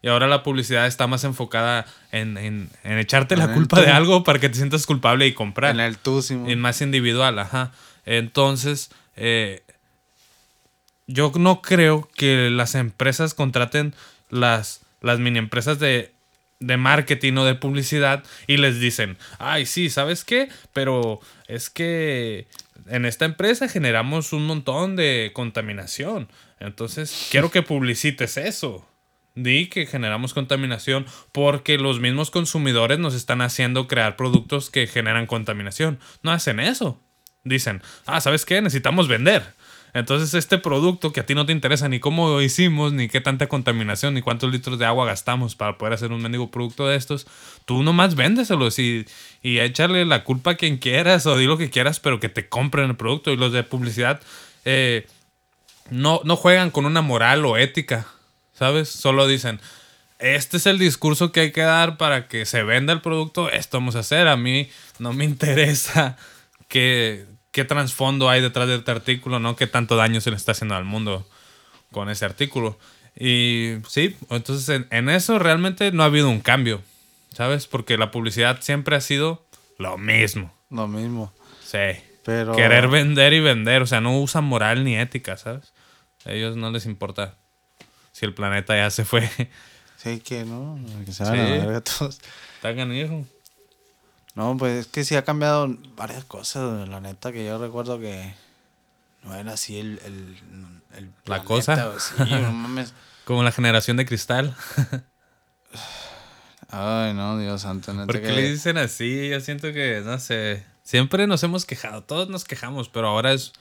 Y 0.03 0.09
ahora 0.09 0.27
la 0.27 0.43
publicidad 0.43 0.85
está 0.85 1.07
más 1.07 1.23
enfocada 1.23 1.85
en, 2.11 2.37
en- 2.37 2.69
en 2.83 2.97
echarte 2.99 3.35
la 3.37 3.45
En 3.45 3.53
culpa 3.53 3.81
de 3.81 3.87
algo 3.89 4.23
para 4.23 4.37
que 4.39 4.49
te 4.49 4.55
sientas 4.55 4.85
culpable 4.85 5.25
y 5.25 5.33
comprar. 5.33 5.71
En 5.73 5.79
el 5.79 5.97
tú, 5.97 6.21
Simón. 6.21 6.49
En 6.51 6.59
más 6.59 6.81
individual, 6.81 7.39
ajá. 7.39 7.71
Entonces, 8.05 8.91
eh, 9.15 9.63
yo 11.07 11.31
no 11.35 11.61
creo 11.61 12.09
que 12.15 12.49
las 12.49 12.75
empresas 12.75 13.33
contraten 13.33 13.93
las, 14.29 14.81
las 15.01 15.19
mini 15.19 15.39
empresas 15.39 15.79
de, 15.79 16.11
de 16.59 16.77
marketing 16.77 17.33
o 17.37 17.45
de 17.45 17.55
publicidad 17.55 18.23
y 18.47 18.57
les 18.57 18.79
dicen, 18.79 19.17
ay, 19.39 19.65
sí, 19.65 19.89
¿sabes 19.89 20.23
qué? 20.23 20.49
Pero 20.73 21.19
es 21.47 21.69
que 21.69 22.47
en 22.87 23.05
esta 23.05 23.25
empresa 23.25 23.67
generamos 23.67 24.33
un 24.33 24.45
montón 24.45 24.95
de 24.95 25.31
contaminación. 25.33 26.27
Entonces, 26.59 27.27
quiero 27.31 27.51
que 27.51 27.61
publicites 27.61 28.37
eso. 28.37 28.85
Di 29.35 29.67
que 29.67 29.85
generamos 29.85 30.33
contaminación 30.33 31.05
porque 31.31 31.77
los 31.77 31.99
mismos 31.99 32.29
consumidores 32.29 32.99
nos 32.99 33.15
están 33.15 33.41
haciendo 33.41 33.87
crear 33.87 34.15
productos 34.15 34.69
que 34.69 34.85
generan 34.85 35.25
contaminación. 35.25 35.99
No 36.21 36.31
hacen 36.31 36.59
eso. 36.59 37.01
Dicen, 37.43 37.81
ah, 38.05 38.21
¿sabes 38.21 38.45
qué? 38.45 38.61
Necesitamos 38.61 39.07
vender. 39.07 39.43
Entonces 39.93 40.33
este 40.33 40.57
producto 40.57 41.13
que 41.13 41.19
a 41.19 41.25
ti 41.25 41.35
no 41.35 41.45
te 41.45 41.51
interesa 41.51 41.87
ni 41.87 41.99
cómo 41.99 42.27
lo 42.27 42.41
hicimos, 42.41 42.93
ni 42.93 43.07
qué 43.07 43.21
tanta 43.21 43.47
contaminación, 43.47 44.15
ni 44.15 44.21
cuántos 44.21 44.51
litros 44.51 44.79
de 44.79 44.85
agua 44.85 45.05
gastamos 45.05 45.55
para 45.55 45.77
poder 45.77 45.93
hacer 45.93 46.11
un 46.11 46.21
mendigo 46.21 46.49
producto 46.49 46.87
de 46.87 46.95
estos, 46.95 47.27
tú 47.65 47.83
nomás 47.83 48.15
véndeselos 48.15 48.79
y, 48.79 49.05
y 49.43 49.59
échale 49.59 50.05
la 50.05 50.23
culpa 50.23 50.51
a 50.51 50.55
quien 50.55 50.77
quieras 50.77 51.27
o 51.27 51.37
di 51.37 51.45
lo 51.45 51.59
que 51.59 51.69
quieras, 51.69 51.99
pero 51.99 52.19
que 52.19 52.29
te 52.29 52.49
compren 52.49 52.89
el 52.89 52.95
producto. 52.95 53.31
Y 53.31 53.37
los 53.37 53.51
de 53.53 53.61
publicidad 53.63 54.19
eh, 54.65 55.05
no, 55.91 56.21
no 56.23 56.35
juegan 56.37 56.71
con 56.71 56.87
una 56.87 57.01
moral 57.01 57.45
o 57.45 57.57
ética, 57.57 58.07
¿sabes? 58.63 58.87
Solo 58.87 59.27
dicen, 59.27 59.59
este 60.19 60.55
es 60.55 60.67
el 60.67 60.79
discurso 60.79 61.33
que 61.33 61.41
hay 61.41 61.51
que 61.51 61.63
dar 61.63 61.97
para 61.97 62.29
que 62.29 62.45
se 62.45 62.63
venda 62.63 62.93
el 62.93 63.01
producto, 63.01 63.49
esto 63.51 63.77
vamos 63.77 63.97
a 63.97 63.99
hacer. 63.99 64.29
A 64.29 64.37
mí 64.37 64.69
no 64.99 65.11
me 65.11 65.25
interesa 65.25 66.15
qué, 66.69 67.25
qué 67.51 67.65
trasfondo 67.65 68.29
hay 68.29 68.39
detrás 68.39 68.69
de 68.69 68.75
este 68.75 68.91
artículo, 68.91 69.39
¿no? 69.39 69.57
Qué 69.57 69.67
tanto 69.67 69.97
daño 69.97 70.21
se 70.21 70.29
le 70.29 70.37
está 70.37 70.53
haciendo 70.53 70.75
al 70.75 70.85
mundo 70.85 71.27
con 71.91 72.09
ese 72.09 72.23
artículo. 72.23 72.79
Y 73.19 73.73
sí, 73.85 74.15
entonces 74.29 74.69
en, 74.69 74.87
en 74.91 75.09
eso 75.09 75.39
realmente 75.39 75.91
no 75.91 76.03
ha 76.03 76.05
habido 76.05 76.29
un 76.29 76.39
cambio, 76.39 76.81
¿sabes? 77.33 77.67
Porque 77.67 77.97
la 77.97 78.11
publicidad 78.11 78.61
siempre 78.61 78.95
ha 78.95 79.01
sido 79.01 79.45
lo 79.77 79.97
mismo. 79.97 80.53
Lo 80.69 80.87
mismo. 80.87 81.33
Sí. 81.65 81.99
Pero. 82.23 82.55
Querer 82.55 82.87
vender 82.87 83.33
y 83.33 83.41
vender, 83.41 83.81
o 83.81 83.87
sea, 83.87 83.99
no 83.99 84.17
usan 84.21 84.45
moral 84.45 84.85
ni 84.85 84.95
ética, 84.97 85.35
¿sabes? 85.35 85.73
A 86.23 86.31
ellos 86.31 86.55
no 86.55 86.71
les 86.71 86.85
importa 86.85 87.35
si 88.23 88.25
el 88.25 88.33
planeta 88.33 88.75
ya 88.75 88.89
se 88.89 89.03
fue. 89.05 89.29
Sí, 89.97 90.19
que 90.19 90.45
no. 90.45 90.79
Que 91.05 91.11
se 91.11 91.23
van 91.23 91.33
a 91.39 91.43
la 91.43 91.49
verga 91.65 91.81
todos. 91.81 92.19
Está 92.55 92.73
canijo. 92.75 93.25
No, 94.35 94.55
pues 94.57 94.79
es 94.79 94.87
que 94.87 95.03
sí 95.03 95.15
ha 95.15 95.23
cambiado 95.23 95.67
varias 95.95 96.23
cosas, 96.25 96.87
la 96.89 96.99
neta, 96.99 97.31
que 97.31 97.45
yo 97.45 97.57
recuerdo 97.59 97.99
que 97.99 98.33
no 99.23 99.35
era 99.35 99.53
así 99.53 99.77
el. 99.79 99.99
el, 100.05 100.37
el 100.97 101.05
La 101.25 101.43
planeta, 101.43 101.45
cosa. 101.45 101.85
güey, 101.85 101.99
Sí, 101.99 102.33
no 102.41 102.51
mames. 102.53 102.93
Como 103.25 103.43
la 103.43 103.51
generación 103.51 103.97
de 103.97 104.05
cristal. 104.05 104.55
Ay, 106.69 107.13
no, 107.13 107.37
Dios 107.37 107.61
santo. 107.61 107.93
¿Por 107.93 108.13
qué 108.13 108.21
que- 108.21 108.31
le 108.31 108.49
dicen 108.51 108.77
así? 108.77 109.29
Yo 109.29 109.39
siento 109.41 109.71
que, 109.73 110.01
no 110.03 110.19
sé. 110.19 110.65
Siempre 110.83 111.27
nos 111.27 111.43
hemos 111.43 111.65
quejado, 111.65 112.03
todos 112.03 112.27
nos 112.29 112.43
quejamos, 112.43 112.89
pero 112.89 113.07
ahora 113.07 113.31
es, 113.31 113.53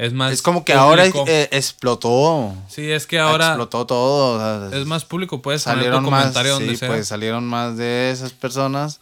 es 0.00 0.14
más. 0.14 0.32
Es 0.32 0.40
como 0.40 0.64
que 0.64 0.72
ahora 0.72 1.06
eh, 1.06 1.48
explotó. 1.52 2.54
sí, 2.68 2.90
es 2.90 3.06
que 3.06 3.18
ahora 3.18 3.48
explotó 3.48 3.86
todo. 3.86 4.36
o 4.64 4.70
sea, 4.70 4.78
es 4.80 4.86
más 4.86 5.04
público. 5.04 5.42
Puedes 5.42 5.64
poner 5.64 5.78
salieron 5.78 6.08
más, 6.10 6.32
donde 6.32 6.70
sí, 6.70 6.76
sea. 6.76 6.88
pues 6.88 7.06
salieron 7.06 7.46
más 7.46 7.76
de 7.76 8.10
esas 8.10 8.32
personas 8.32 9.00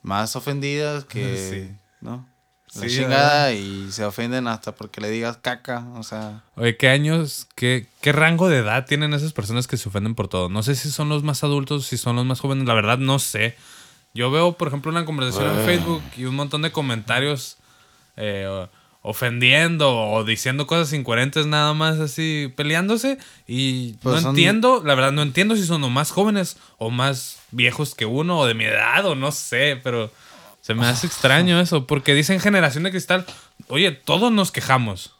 más 0.00 0.34
ofendidas 0.34 1.04
que, 1.04 1.68
Sí. 1.70 1.76
¿no? 2.00 2.26
La 2.74 2.88
Sí, 2.88 2.96
chingada 2.96 3.52
y 3.52 3.92
se 3.92 4.06
ofenden 4.06 4.48
hasta 4.48 4.74
porque 4.74 5.02
le 5.02 5.10
digas 5.10 5.36
caca, 5.36 5.86
o 5.94 6.02
sea, 6.02 6.42
Oye, 6.56 6.78
¿qué 6.78 6.88
años, 6.88 7.46
qué, 7.54 7.86
qué 8.00 8.12
rango 8.12 8.48
de 8.48 8.56
edad 8.60 8.86
tienen 8.86 9.12
esas 9.12 9.34
personas 9.34 9.66
que 9.66 9.76
se 9.76 9.90
ofenden 9.90 10.14
por 10.14 10.28
todo? 10.28 10.48
No 10.48 10.62
sé 10.62 10.74
si 10.74 10.90
son 10.90 11.10
los 11.10 11.22
más 11.22 11.44
adultos, 11.44 11.84
si 11.86 11.98
son 11.98 12.16
los 12.16 12.24
más 12.24 12.40
jóvenes, 12.40 12.66
la 12.66 12.72
verdad 12.72 12.96
no 12.96 13.18
sé. 13.18 13.56
Yo 14.14 14.30
veo, 14.30 14.54
por 14.54 14.68
ejemplo, 14.68 14.90
una 14.90 15.04
conversación 15.04 15.58
en. 15.58 15.64
Facebook 15.66 16.02
y 16.16 16.24
un 16.24 16.34
montón 16.34 16.62
de 16.62 16.72
comentarios 16.72 17.58
eh, 18.16 18.66
ofendiendo 19.02 19.90
o 19.96 20.24
diciendo 20.24 20.66
cosas 20.66 20.92
incoherentes 20.92 21.46
nada 21.46 21.74
más 21.74 21.98
así 21.98 22.52
peleándose 22.56 23.18
y 23.46 23.94
Pues 23.94 24.16
no 24.16 24.20
son- 24.22 24.30
entiendo, 24.30 24.82
la 24.84 24.94
verdad 24.94 25.12
no 25.12 25.22
entiendo 25.22 25.56
si 25.56 25.64
son 25.66 25.82
o 25.84 25.90
más 25.90 26.10
jóvenes 26.10 26.56
o 26.78 26.90
más 26.90 27.40
viejos 27.50 27.94
que 27.94 28.06
uno 28.06 28.38
o 28.38 28.46
de 28.46 28.54
mi 28.54 28.64
edad 28.64 29.04
o 29.06 29.14
no 29.14 29.32
sé, 29.32 29.78
pero 29.82 30.10
se 30.60 30.74
me 30.74 30.86
hace 30.86 31.06
extraño 31.08 31.60
eso 31.60 31.86
porque 31.86 32.14
dicen 32.14 32.38
generación 32.40 32.84
de 32.84 32.90
cristal, 32.92 33.26
oye, 33.68 33.90
todos 33.90 34.30
nos 34.30 34.52
quejamos. 34.52 35.12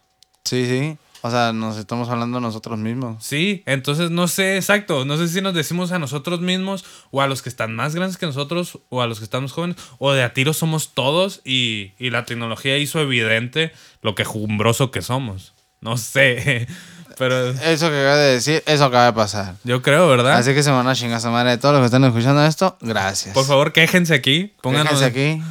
Sí, 0.45 0.65
sí. 0.67 0.97
O 1.25 1.31
sea, 1.31 1.53
nos 1.53 1.77
estamos 1.77 2.09
hablando 2.09 2.41
nosotros 2.41 2.79
mismos. 2.79 3.25
Sí, 3.25 3.63
entonces 3.65 4.11
no 4.11 4.27
sé 4.27 4.57
exacto, 4.57 5.05
no 5.05 5.17
sé 5.17 5.29
si 5.29 5.41
nos 5.41 5.55
decimos 5.55 5.93
a 5.93 6.01
nosotros 6.01 6.41
mismos 6.41 6.85
o 7.13 7.23
a 7.23 7.29
los 7.29 7.43
que 7.43 7.49
están 7.49 7.77
más 7.77 7.95
grandes 7.95 8.17
que 8.17 8.27
nosotros 8.27 8.81
o 8.89 9.03
a 9.03 9.07
los 9.07 9.19
que 9.19 9.25
estamos 9.25 9.53
jóvenes 9.53 9.77
o 9.99 10.13
de 10.13 10.25
a 10.25 10.35
tiro 10.35 10.53
somos 10.53 10.95
todos 10.95 11.41
y, 11.45 11.93
y 11.99 12.11
la 12.11 12.25
tecnología 12.25 12.77
hizo 12.77 13.01
evidente 13.01 13.73
lo 14.03 14.17
quejumbroso 14.17 14.91
que 14.91 15.01
somos. 15.01 15.55
No 15.81 15.97
sé, 15.97 16.67
pero 17.19 17.51
Eso 17.51 17.89
que 17.89 18.01
acaba 18.01 18.17
de 18.17 18.33
decir, 18.35 18.63
eso 18.67 18.85
acaba 18.85 19.07
de 19.07 19.13
pasar. 19.13 19.55
yo 19.63 19.81
creo, 19.81 20.09
¿verdad? 20.09 20.39
Así 20.39 20.55
que 20.55 20.65
se 20.65 20.73
van 20.73 20.89
a 20.89 20.95
chingar 20.97 21.25
a 21.25 21.31
madre 21.31 21.51
de 21.51 21.59
todos 21.59 21.75
los 21.75 21.83
que 21.83 21.87
están 21.87 22.05
escuchando 22.05 22.45
esto. 22.45 22.77
Gracias. 22.81 23.33
Por 23.33 23.45
favor, 23.45 23.73
quéjense 23.73 24.15
aquí, 24.15 24.53
pónganos 24.61 25.01
Quéjense 25.01 25.39
aquí. 25.39 25.43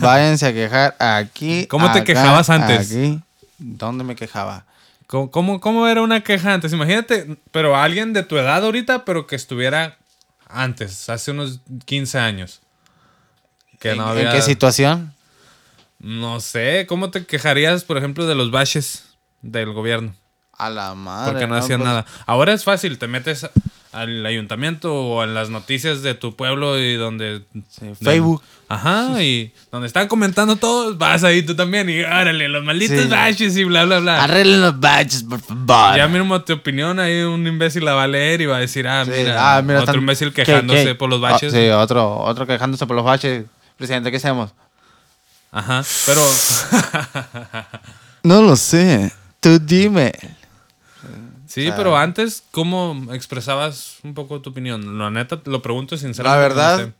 Váyanse 0.00 0.46
a 0.46 0.52
quejar 0.52 0.96
aquí. 0.98 1.66
¿Cómo 1.70 1.92
te 1.92 2.02
quejabas 2.02 2.50
antes? 2.50 2.90
Aquí. 2.90 3.20
¿Dónde 3.58 4.02
me 4.02 4.16
quejaba? 4.16 4.64
¿Cómo, 5.12 5.30
cómo, 5.30 5.60
cómo 5.60 5.86
era 5.88 6.00
una 6.00 6.22
queja 6.22 6.54
antes? 6.54 6.72
Imagínate, 6.72 7.36
pero 7.50 7.76
alguien 7.76 8.14
de 8.14 8.22
tu 8.22 8.38
edad 8.38 8.64
ahorita, 8.64 9.04
pero 9.04 9.26
que 9.26 9.36
estuviera 9.36 9.98
antes, 10.48 11.10
hace 11.10 11.32
unos 11.32 11.60
15 11.84 12.18
años. 12.18 12.62
Que 13.78 13.90
¿En, 13.90 13.98
no 13.98 14.04
en 14.04 14.26
había... 14.26 14.32
qué 14.32 14.40
situación? 14.40 15.12
No 15.98 16.40
sé, 16.40 16.86
¿cómo 16.88 17.10
te 17.10 17.26
quejarías, 17.26 17.84
por 17.84 17.98
ejemplo, 17.98 18.24
de 18.24 18.34
los 18.34 18.50
baches 18.50 19.04
del 19.42 19.74
gobierno? 19.74 20.14
A 20.54 20.70
la 20.70 20.94
madre. 20.94 21.32
Porque 21.32 21.46
no 21.46 21.56
hacían 21.56 21.80
Pues, 21.80 21.90
nada. 21.90 22.06
Ahora 22.24 22.54
es 22.54 22.64
fácil, 22.64 22.96
te 22.96 23.06
metes 23.06 23.46
al 23.92 24.24
ayuntamiento 24.26 24.94
o 24.94 25.22
en 25.24 25.34
las 25.34 25.50
noticias 25.50 26.02
de 26.02 26.14
tu 26.14 26.34
pueblo 26.34 26.78
y 26.78 26.96
donde... 26.96 27.42
sí, 27.68 27.92
Facebook. 28.02 28.42
Ajá, 28.68 29.22
y 29.22 29.52
donde 29.70 29.86
están 29.86 30.08
comentando 30.08 30.56
todos, 30.56 30.96
vas 30.96 31.24
ahí 31.24 31.42
tú 31.42 31.54
también 31.54 31.90
y 31.90 32.00
órale, 32.00 32.48
los 32.48 32.64
malditos 32.64 33.02
Sí. 33.02 33.08
baches 33.08 33.54
y 33.58 33.64
bla, 33.64 33.84
bla, 33.84 33.98
bla. 34.00 34.24
Arreglen 34.24 34.62
los 34.62 34.80
badges, 34.80 35.24
por 35.24 35.40
favor. 35.40 35.94
Ya 35.96 36.08
mismo 36.08 36.40
tu 36.42 36.54
opinión, 36.54 36.98
ahí 36.98 37.20
un 37.20 37.46
imbécil 37.46 37.84
la 37.84 37.92
va 37.92 38.04
a 38.04 38.08
leer 38.08 38.40
y 38.40 38.46
va 38.46 38.56
a 38.56 38.60
decir, 38.60 38.88
ah, 38.88 39.04
Sí, 39.04 39.10
mira, 39.14 39.58
ah, 39.58 39.60
mira, 39.60 39.80
otro 39.80 39.90
están- 39.92 40.00
imbécil 40.00 40.32
¿qué- 40.32 40.44
quejándose 40.44 40.84
qué? 40.86 40.94
por 40.94 41.10
los 41.10 41.18
Ah, 41.22 41.32
baches. 41.32 41.52
sí, 41.52 41.68
otro, 41.68 42.16
otro 42.20 42.46
quejándose 42.46 42.86
por 42.86 42.96
los 42.96 43.04
baches. 43.04 43.44
Presidente, 43.76 44.10
¿qué 44.10 44.16
hacemos? 44.16 44.52
Ajá, 45.50 45.84
pero 46.06 46.22
No 48.22 48.40
lo 48.40 48.56
sé. 48.56 49.12
Tú 49.40 49.58
dime. 49.58 50.12
sí, 51.52 51.62
O 51.62 51.64
sea- 51.68 51.76
pero 51.76 51.96
antes, 51.96 52.42
¿cómo 52.50 53.12
expresabas 53.12 53.96
un 54.02 54.14
poco 54.14 54.40
tu 54.40 54.50
opinión? 54.50 54.98
La 54.98 55.10
neta, 55.10 55.40
lo 55.44 55.60
pregunto 55.62 55.96
sinceramente. 55.96 56.36
La 56.38 56.48
verdad-. 56.48 56.92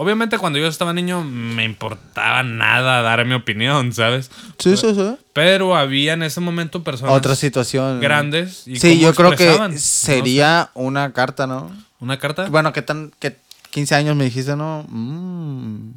Obviamente 0.00 0.38
cuando 0.38 0.60
yo 0.60 0.68
estaba 0.68 0.92
niño 0.92 1.24
me 1.24 1.64
importaba 1.64 2.44
nada 2.44 3.02
dar 3.02 3.24
mi 3.26 3.34
opinión, 3.34 3.92
¿sabes? 3.92 4.30
Sí, 4.58 4.76
sí, 4.76 4.94
sí. 4.94 5.16
Pero 5.32 5.74
había 5.76 6.12
en 6.12 6.22
ese 6.22 6.40
momento 6.40 6.84
personas 6.84 7.16
Otra 7.16 7.34
situación. 7.34 7.98
grandes. 8.00 8.62
Y 8.68 8.78
Sí, 8.78 9.00
yo 9.00 9.12
creo 9.12 9.32
que 9.34 9.58
no 9.58 9.76
sería 9.76 10.70
una 10.74 11.12
carta, 11.12 11.48
¿no? 11.48 11.72
¿Una 11.98 12.16
carta? 12.16 12.48
Bueno, 12.48 12.72
¿qué 12.72 12.82
tan, 12.82 13.10
qué 13.18 13.38
15 13.70 13.96
años 13.96 14.14
me 14.14 14.22
dijiste, 14.24 14.54
no? 14.54 14.84
Mm. 14.88 15.94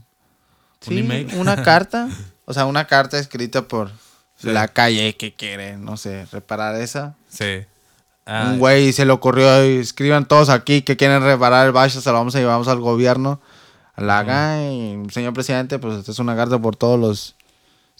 Sí, 0.80 0.98
email. 0.98 1.28
una 1.36 1.62
carta. 1.64 2.10
O 2.46 2.54
sea, 2.56 2.66
una 2.66 2.86
carta 2.86 3.20
escrita 3.20 3.62
por 3.68 3.92
Sí. 4.42 4.50
la 4.50 4.68
calle 4.68 5.16
que 5.16 5.34
quiere, 5.34 5.78
no 5.78 5.98
sé, 5.98 6.26
reparar 6.32 6.76
esa. 6.76 7.16
Sí. 7.30 7.66
Ah, 8.26 8.50
Un 8.52 8.60
güey 8.60 8.94
se 8.94 9.06
le 9.06 9.12
ocurrió, 9.12 9.62
escriban 9.62 10.26
todos 10.28 10.50
aquí 10.50 10.82
que 10.82 10.98
quieren 10.98 11.24
reparar 11.24 11.66
el 11.66 11.72
bache, 11.72 12.02
se 12.02 12.10
lo 12.10 12.16
vamos 12.16 12.36
a 12.36 12.40
llevamos 12.40 12.68
al 12.68 12.80
gobierno. 12.80 13.42
A 13.96 14.02
la 14.02 14.20
haga 14.20 14.64
y, 14.64 14.98
señor 15.12 15.34
presidente, 15.34 15.80
pues 15.80 15.98
esta 16.00 16.12
es 16.12 16.20
una 16.20 16.36
carta 16.36 16.60
por 16.60 16.76
todos 16.76 17.00
los 17.00 17.36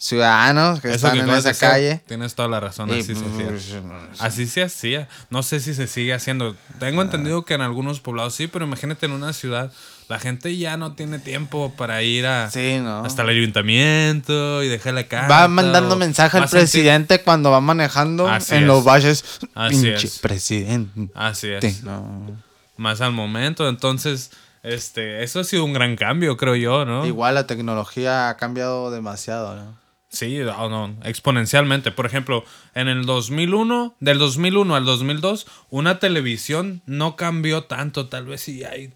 ciudadanos 0.02 0.80
que 0.80 0.88
eso 0.88 0.96
están 1.06 1.12
que 1.12 1.18
en 1.20 1.30
esa 1.30 1.48
decir, 1.50 1.68
calle. 1.68 2.00
Tienes 2.08 2.34
toda 2.34 2.48
la 2.48 2.58
razón. 2.60 2.90
Y, 2.90 3.00
así 3.00 3.14
se 3.14 3.24
hacía. 3.24 3.46
pues, 3.48 4.20
Así 4.20 4.46
se 4.46 4.62
hacía. 4.62 5.08
No 5.30 5.42
sé 5.44 5.60
si 5.60 5.74
se 5.74 5.86
sigue 5.86 6.12
haciendo. 6.12 6.56
Tengo 6.80 7.02
entendido 7.02 7.44
que 7.44 7.54
en 7.54 7.60
algunos 7.60 8.00
poblados 8.00 8.34
sí, 8.34 8.48
pero 8.48 8.64
imagínate 8.64 9.06
en 9.06 9.12
una 9.12 9.32
ciudad, 9.32 9.72
la 10.08 10.18
gente 10.18 10.56
ya 10.56 10.76
no 10.76 10.94
tiene 10.94 11.18
tiempo 11.20 11.72
para 11.76 12.02
ir 12.02 12.26
a, 12.26 12.50
Sí, 12.50 12.78
¿no? 12.82 13.04
hasta 13.04 13.22
el 13.22 13.28
ayuntamiento 13.28 14.62
y 14.62 14.68
dejar 14.68 14.94
la 14.94 15.04
carta. 15.06 15.28
Va 15.28 15.48
mandando 15.48 15.94
mensaje 15.96 16.36
al 16.36 16.44
sentir- 16.48 16.50
presidente 16.58 17.20
cuando 17.22 17.50
va 17.50 17.60
manejando 17.60 18.28
Así 18.28 18.56
en 18.56 18.62
es. 18.62 18.66
los 18.66 18.84
valles. 18.84 19.24
Así 19.54 19.76
Pinche 19.82 20.06
es. 20.08 20.18
presidente. 20.18 21.08
Así 21.14 21.48
es. 21.48 21.82
No. 21.84 22.30
Más 22.76 23.00
al 23.00 23.12
momento. 23.12 23.68
Entonces, 23.68 24.32
este, 24.64 25.22
eso 25.22 25.40
ha 25.40 25.44
sido 25.44 25.64
un 25.64 25.72
gran 25.72 25.94
cambio, 25.96 26.36
creo 26.36 26.56
yo, 26.56 26.84
¿no? 26.84 27.06
Igual 27.06 27.34
la 27.36 27.46
tecnología 27.46 28.28
ha 28.28 28.36
cambiado 28.36 28.90
demasiado, 28.90 29.54
¿no? 29.56 29.81
Sí, 30.12 30.38
no, 30.38 30.68
no, 30.68 30.94
exponencialmente. 31.04 31.90
Por 31.90 32.04
ejemplo, 32.04 32.44
en 32.74 32.88
el 32.88 33.06
2001, 33.06 33.94
del 33.98 34.18
2001 34.18 34.76
al 34.76 34.84
2002, 34.84 35.46
una 35.70 35.98
televisión 35.98 36.82
no 36.84 37.16
cambió 37.16 37.64
tanto, 37.64 38.08
tal 38.08 38.26
vez 38.26 38.42
si 38.42 38.62
hay 38.62 38.92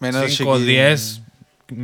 Menos 0.00 0.22
5 0.28 0.50
o 0.50 0.58
chiquillo. 0.58 0.72
10 0.72 1.22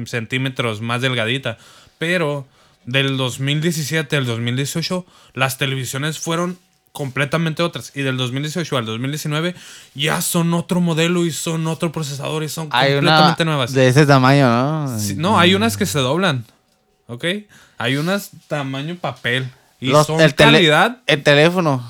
centímetros 0.05 0.83
más 0.83 1.01
delgadita. 1.01 1.57
Pero 1.97 2.47
del 2.85 3.17
2017 3.17 4.17
al 4.17 4.27
2018, 4.27 5.07
las 5.33 5.57
televisiones 5.57 6.19
fueron 6.19 6.59
completamente 6.93 7.63
otras. 7.63 7.93
Y 7.95 8.03
del 8.03 8.19
2018 8.19 8.77
al 8.77 8.85
2019 8.85 9.55
ya 9.95 10.21
son 10.21 10.53
otro 10.53 10.83
modelo 10.83 11.25
y 11.25 11.31
son 11.31 11.67
otro 11.67 11.93
procesador 11.93 12.43
y 12.43 12.51
son 12.51 12.69
Hay 12.73 12.93
una 12.93 12.99
completamente 12.99 13.45
nuevas. 13.47 13.73
de 13.73 13.89
ese 13.89 14.05
tamaño, 14.05 14.49
¿no? 14.49 14.99
Sí, 14.99 15.15
no, 15.17 15.39
hay 15.39 15.55
unas 15.55 15.79
que 15.79 15.87
se 15.87 15.99
doblan. 15.99 16.45
¿Ok? 17.07 17.25
Hay 17.81 17.97
unas 17.97 18.31
tamaño 18.47 18.97
papel. 18.97 19.51
Y 19.81 19.87
Los- 19.89 20.07
son 20.07 20.21
el 20.21 20.35
calidad. 20.35 20.99
El 21.07 21.23
teléfono. 21.23 21.83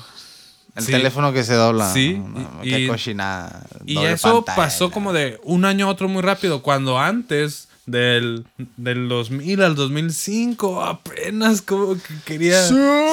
El 0.75 0.83
Sí. 0.85 0.91
teléfono 0.93 1.33
que 1.33 1.43
se 1.43 1.53
dobla. 1.53 1.91
Sí, 1.91 2.13
No, 2.13 2.61
y- 2.63 2.69
qué 2.69 2.79
y- 2.79 2.87
cochinada. 2.87 3.63
Y 3.85 3.97
eso 4.05 4.35
pantalla. 4.45 4.55
pasó 4.55 4.89
como 4.89 5.11
de 5.11 5.37
un 5.43 5.65
año 5.65 5.87
a 5.87 5.89
otro 5.89 6.07
muy 6.07 6.21
rápido. 6.21 6.61
Cuando 6.61 6.97
antes 6.97 7.67
del, 7.85 8.45
del 8.77 9.09
2000 9.09 9.61
al 9.61 9.75
2005 9.75 10.81
apenas 10.81 11.61
como 11.61 11.95
que 11.95 12.13
quería, 12.23 12.61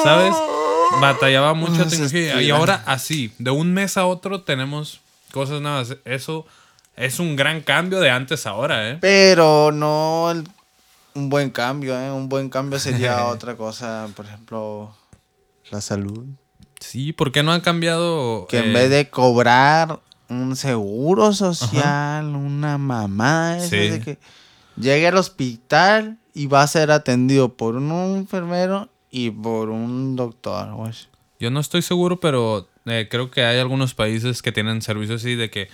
¿sabes? 0.04 0.34
Batallaba 1.00 1.54
mucho 1.54 1.82
se 1.82 1.90
tecnología. 1.90 2.40
Y 2.42 2.50
ahora 2.50 2.82
así, 2.86 3.32
de 3.38 3.50
un 3.50 3.74
mes 3.74 3.96
a 3.96 4.06
otro 4.06 4.42
tenemos 4.42 5.00
cosas 5.32 5.60
nuevas. 5.60 5.96
Eso 6.04 6.46
es 6.96 7.18
un 7.18 7.34
gran 7.34 7.60
cambio 7.60 7.98
de 7.98 8.10
antes 8.10 8.46
a 8.46 8.50
ahora, 8.50 8.90
¿eh? 8.90 8.98
Pero 9.00 9.72
no 9.72 10.30
el- 10.30 10.44
un 11.14 11.28
buen 11.28 11.50
cambio, 11.50 11.98
¿eh? 11.98 12.10
Un 12.10 12.28
buen 12.28 12.48
cambio 12.48 12.78
sería 12.78 13.26
otra 13.28 13.56
cosa. 13.56 14.08
Por 14.14 14.26
ejemplo, 14.26 14.94
la 15.70 15.80
salud. 15.80 16.24
Sí, 16.80 17.12
¿por 17.12 17.32
qué 17.32 17.42
no 17.42 17.52
han 17.52 17.60
cambiado? 17.60 18.46
Que 18.48 18.58
en 18.58 18.70
eh, 18.70 18.72
vez 18.72 18.90
de 18.90 19.10
cobrar 19.10 20.00
un 20.28 20.54
seguro 20.56 21.32
social, 21.32 22.26
una 22.36 22.78
mamá, 22.78 23.58
Sí. 23.60 23.76
de 23.76 24.00
que 24.00 24.18
llegue 24.76 25.08
al 25.08 25.16
hospital 25.16 26.18
y 26.34 26.46
va 26.46 26.62
a 26.62 26.66
ser 26.68 26.90
atendido 26.90 27.54
por 27.56 27.74
un 27.76 27.90
enfermero 28.16 28.88
y 29.10 29.30
por 29.30 29.70
un 29.70 30.14
doctor. 30.16 30.72
güey. 30.74 30.92
Yo 31.40 31.50
no 31.50 31.60
estoy 31.60 31.82
seguro, 31.82 32.20
pero 32.20 32.68
eh, 32.84 33.08
creo 33.10 33.30
que 33.30 33.44
hay 33.44 33.58
algunos 33.58 33.94
países 33.94 34.42
que 34.42 34.52
tienen 34.52 34.82
servicios 34.82 35.22
así 35.22 35.34
de 35.34 35.50
que 35.50 35.68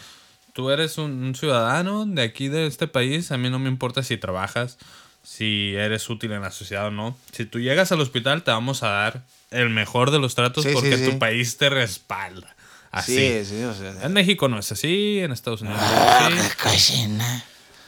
tú 0.53 0.71
eres 0.71 0.97
un, 0.99 1.23
un 1.23 1.35
ciudadano 1.35 2.07
de 2.07 2.23
aquí, 2.23 2.49
de 2.49 2.67
este 2.67 2.87
país, 2.87 3.33
a 3.33 3.37
mí 3.39 3.51
no 3.51 3.59
me 3.59 3.69
importa 3.69 4.03
si 4.03 4.17
trabajas, 4.17 4.79
si 5.25 5.75
eres 5.75 6.09
útil 6.09 6.31
en 6.33 6.43
la 6.43 6.53
sociedad 6.53 6.87
o 6.87 6.91
no. 6.93 7.17
Si 7.33 7.45
tú 7.47 7.59
llegas 7.59 7.91
al 7.91 8.01
hospital, 8.01 8.45
te 8.45 8.53
vamos 8.53 8.83
a 8.85 8.89
dar 8.91 9.23
el 9.51 9.71
mejor 9.71 10.11
de 10.13 10.19
los 10.21 10.35
tratos 10.37 10.63
Sí, 10.65 10.71
porque 10.73 10.97
sí. 10.99 11.11
tu 11.11 11.19
país 11.19 11.57
te 11.57 11.69
respalda. 11.71 12.55
Así. 12.93 13.17
Sí, 13.17 13.45
sí, 13.45 13.65
o 13.65 13.75
sea. 13.75 13.95
En 14.05 14.13
México 14.13 14.49
no 14.49 14.59
es 14.59 14.71
así, 14.71 15.19
en 15.19 15.33
Estados 15.33 15.63
Unidos 15.63 15.81
no 15.81 16.29
es 16.37 16.57
así. 16.65 17.09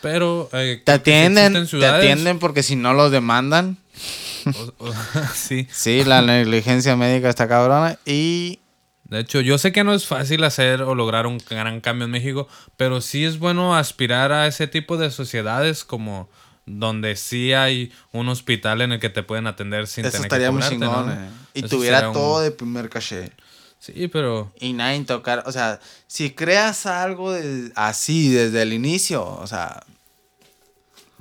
Pero 0.03 0.49
eh, 0.53 0.83
Te 0.85 0.93
atienden, 0.93 1.67
te 1.69 1.87
atienden 1.87 2.39
porque 2.39 2.63
si 2.63 2.77
no 2.77 2.93
los 2.95 3.11
demandan. 3.11 3.77
o- 4.47 4.87
o- 4.87 4.93
sí. 5.35 5.67
Sí, 5.73 6.05
la 6.05 6.23
negligencia 6.23 6.97
médica 6.97 7.29
está 7.29 7.49
cabrona 7.49 7.99
y 8.05 8.61
De 9.05 9.21
hecho, 9.21 9.41
yo 9.41 9.59
sé 9.59 9.71
que 9.73 9.85
no 9.85 9.95
es 9.95 10.07
fácil 10.07 10.43
hacer 10.45 10.83
o 10.83 10.95
lograr 10.95 11.27
un 11.27 11.39
gran 11.49 11.81
cambio 11.81 12.07
en 12.07 12.11
México, 12.11 12.49
pero 12.77 13.01
sí 13.01 13.25
es 13.25 13.39
bueno 13.39 13.77
aspirar 13.77 14.33
a 14.33 14.47
ese 14.49 14.67
tipo 14.67 14.97
de 14.97 15.11
sociedades 15.11 15.85
como 15.85 16.29
donde 16.67 17.15
sí 17.17 17.53
hay 17.53 17.93
un 18.13 18.29
hospital 18.29 18.81
en 18.83 18.93
el 18.93 19.01
que 19.01 19.09
te 19.09 19.23
pueden 19.23 19.47
atender 19.47 19.87
sin 19.87 20.05
eso 20.05 20.13
tener 20.13 20.27
estaría 20.27 20.47
que 20.49 20.53
muy 20.53 20.63
chingón. 20.63 21.07
¿no? 21.07 21.13
eh. 21.13 21.29
Y 21.55 21.59
Eso 21.61 21.69
tuviera 21.77 22.09
un- 22.09 22.13
todo 22.15 22.41
de 22.41 22.51
primer 22.51 22.89
caché. 22.89 23.31
Sí, 23.79 24.09
pero 24.09 24.53
Y 24.59 24.73
nadie 24.73 25.05
tocar, 25.05 25.45
o 25.47 25.53
sea, 25.53 25.79
si 26.09 26.31
creas 26.31 26.87
algo 26.87 27.33
de- 27.33 27.71
así 27.77 28.31
desde 28.31 28.63
el 28.63 28.73
inicio, 28.73 29.25
o 29.25 29.47
sea, 29.47 29.85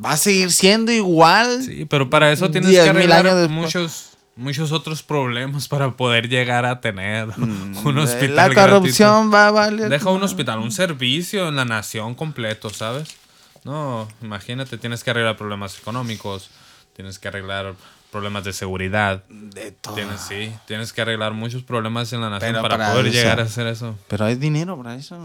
va 0.03 0.11
a 0.11 0.17
seguir 0.17 0.51
siendo 0.51 0.91
igual. 0.91 1.63
sí, 1.63 1.85
pero 1.85 2.09
para 2.09 2.31
eso 2.31 2.49
tienes 2.51 2.71
que 2.71 2.81
arreglar 2.81 3.49
muchos 3.49 4.11
muchos 4.37 4.73
otros 4.73 5.01
problemas 5.01 5.69
para 5.69 5.91
poder 5.95 6.27
llegar 6.27 6.65
a 6.65 6.81
tener 6.81 7.27
Mm, 7.37 7.77
un 7.87 7.97
hospital. 7.99 8.35
La 8.35 8.47
gratuito. 8.49 8.79
corrupción 8.79 9.33
va 9.33 9.47
a 9.47 9.51
valer. 9.51 9.89
Deja 9.89 10.09
un 10.09 10.23
hospital, 10.23 10.59
un 10.59 10.71
servicio 10.73 11.47
en 11.47 11.55
la 11.55 11.63
nación 11.65 12.15
completo, 12.15 12.69
¿sabes? 12.69 13.15
No, 13.65 14.07
imagínate, 14.21 14.77
tienes 14.77 15.03
que 15.03 15.09
arreglar 15.11 15.35
problemas 15.37 15.77
económicos, 15.77 16.49
tienes 16.95 17.19
que 17.19 17.27
arreglar 17.27 17.73
problemas 18.11 18.43
de 18.45 18.53
seguridad. 18.53 19.23
De 19.27 19.71
todo. 19.71 19.95
Tienes, 19.95 20.21
sí, 20.21 20.53
tienes 20.67 20.93
que 20.93 21.01
arreglar 21.01 21.33
muchos 21.33 21.63
problemas 21.63 22.13
en 22.13 22.21
la 22.21 22.29
nación 22.29 22.53
para, 22.55 22.69
para 22.77 22.91
poder 22.91 23.07
eso- 23.07 23.15
llegar 23.17 23.39
a 23.41 23.43
hacer 23.43 23.67
eso. 23.67 23.97
Pero 24.07 24.23
hay 24.25 24.35
dinero 24.35 24.77
para 24.77 24.95
eso. 24.95 25.17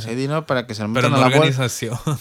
Sí, 0.00 0.08
hay 0.10 0.14
dinero 0.14 0.46
para 0.46 0.66
que 0.66 0.74
se 0.76 0.82
lo 0.82 0.88
metan 0.90 1.10
no 1.10 1.16
a 1.16 1.28
la 1.30 1.36
bolsa. 1.36 1.64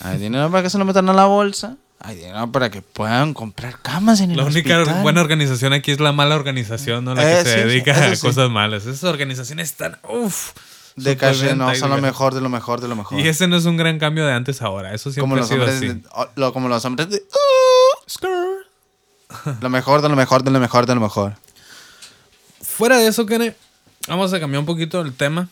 Hay 0.02 0.18
dinero 0.18 0.50
para 0.50 0.64
que 0.64 0.70
se 0.72 0.78
lo 0.80 0.86
metan 0.86 1.08
a 1.10 1.14
la 1.14 1.26
bolsa. 1.26 1.76
Hay 2.00 2.16
dinero 2.18 2.52
para 2.52 2.70
que 2.72 2.82
puedan 2.82 3.34
comprar 3.34 3.82
camas 3.82 4.20
en 4.22 4.32
el 4.32 4.38
La 4.38 4.44
única 4.44 4.80
hospital. 4.80 5.02
buena 5.04 5.22
organización 5.22 5.74
aquí 5.74 5.92
es 5.92 6.00
la 6.00 6.12
mala 6.12 6.36
organización, 6.36 7.06
¿no? 7.06 7.16
La 7.16 7.24
Eh, 7.24 7.44
que 7.44 7.50
se 7.50 7.56
sí, 7.56 7.62
sí, 7.62 7.68
dedica 7.68 7.92
eso 7.92 8.04
a 8.12 8.16
sí. 8.16 8.22
cosas 8.22 8.50
malas. 8.50 8.86
Esas 8.86 9.04
organizaciones 9.06 9.70
están, 9.72 9.98
uff. 10.08 10.52
De 10.96 11.18
caché, 11.18 11.56
no, 11.56 11.74
son 11.76 11.90
lo 11.90 11.98
mejor 11.98 12.34
de 12.34 12.42
lo 12.42 12.48
mejor 12.50 12.80
de 12.82 12.88
lo 12.88 12.96
mejor. 12.96 13.20
Y 13.20 13.28
ese 13.28 13.48
no 13.48 13.58
es 13.58 13.66
un 13.66 13.76
gran 13.78 14.00
cambio 14.00 14.26
de 14.26 14.32
antes 14.34 14.62
a 14.62 14.68
ahora. 14.68 14.94
Eso 14.94 15.12
siempre 15.12 15.22
como 15.22 15.36
ha 15.36 15.40
los 15.40 15.48
sido 15.48 15.62
hombres, 15.62 15.78
así. 15.78 15.88
de- 15.88 16.02
o- 16.14 16.30
lo- 16.36 16.54
como 16.54 16.70
los 16.70 16.84
hombres 16.86 17.10
de, 17.10 17.18
"Uh". 18.22 19.50
lo 19.62 19.70
mejor 19.70 20.02
de 20.02 20.10
lo 20.10 20.16
mejor 20.16 20.44
de 20.44 20.52
lo 20.52 20.60
mejor 20.60 20.86
de 20.86 20.96
lo 20.96 21.02
mejor. 21.02 21.34
Fuera 22.62 22.98
de 22.98 23.08
eso, 23.08 23.26
Kene, 23.26 23.56
vamos 24.08 24.34
a 24.34 24.40
cambiar 24.40 24.60
un 24.60 24.66
poquito 24.66 25.02
el 25.02 25.14
tema. 25.14 25.50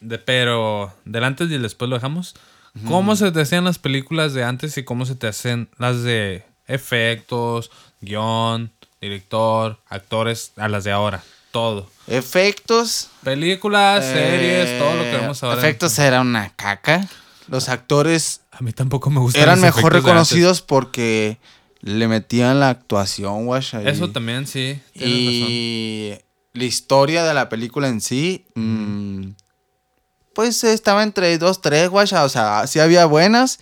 De, 0.00 0.18
pero 0.18 0.92
del 1.04 1.22
antes 1.24 1.50
y 1.50 1.54
el 1.54 1.62
después 1.62 1.88
lo 1.88 1.96
dejamos. 1.96 2.34
¿Cómo 2.86 3.16
se 3.16 3.32
te 3.32 3.40
hacían 3.40 3.64
las 3.64 3.78
películas 3.78 4.34
de 4.34 4.44
antes 4.44 4.76
y 4.78 4.84
cómo 4.84 5.04
se 5.06 5.14
te 5.16 5.26
hacen 5.26 5.68
las 5.78 6.02
de 6.02 6.44
efectos, 6.68 7.70
guion, 8.00 8.70
director, 9.00 9.78
actores, 9.88 10.52
a 10.56 10.68
las 10.68 10.84
de 10.84 10.92
ahora? 10.92 11.22
Todo. 11.58 11.90
Efectos. 12.06 13.08
Películas, 13.24 14.04
series, 14.04 14.68
eh, 14.68 14.76
todo 14.78 14.94
lo 14.94 15.02
que 15.02 15.10
vemos 15.10 15.42
ahora. 15.42 15.58
Efectos 15.58 15.98
era 15.98 16.20
una 16.20 16.50
caca. 16.50 17.08
Los 17.48 17.68
actores 17.68 18.42
A 18.52 18.62
mí 18.62 18.72
tampoco 18.72 19.10
me 19.10 19.18
gustan 19.18 19.42
eran 19.42 19.60
los 19.60 19.74
mejor 19.74 19.92
reconocidos 19.92 20.62
porque 20.62 21.38
le 21.80 22.06
metían 22.06 22.60
la 22.60 22.68
actuación, 22.68 23.52
antes. 23.52 23.74
Eso 23.86 24.10
también, 24.10 24.46
sí. 24.46 24.80
tienes 24.92 25.16
razón. 25.16 25.48
Y 25.50 26.12
la 26.52 26.64
historia 26.64 27.24
de 27.24 27.34
la 27.34 27.48
película 27.48 27.88
en 27.88 28.00
sí, 28.00 28.46
mm, 28.54 29.30
pues 30.34 30.62
estaba 30.62 31.02
entre 31.02 31.36
dos, 31.38 31.60
tres, 31.60 31.88
guacha. 31.88 32.22
O 32.22 32.28
sea, 32.28 32.68
sí 32.68 32.78
había 32.78 33.04
buenas 33.06 33.58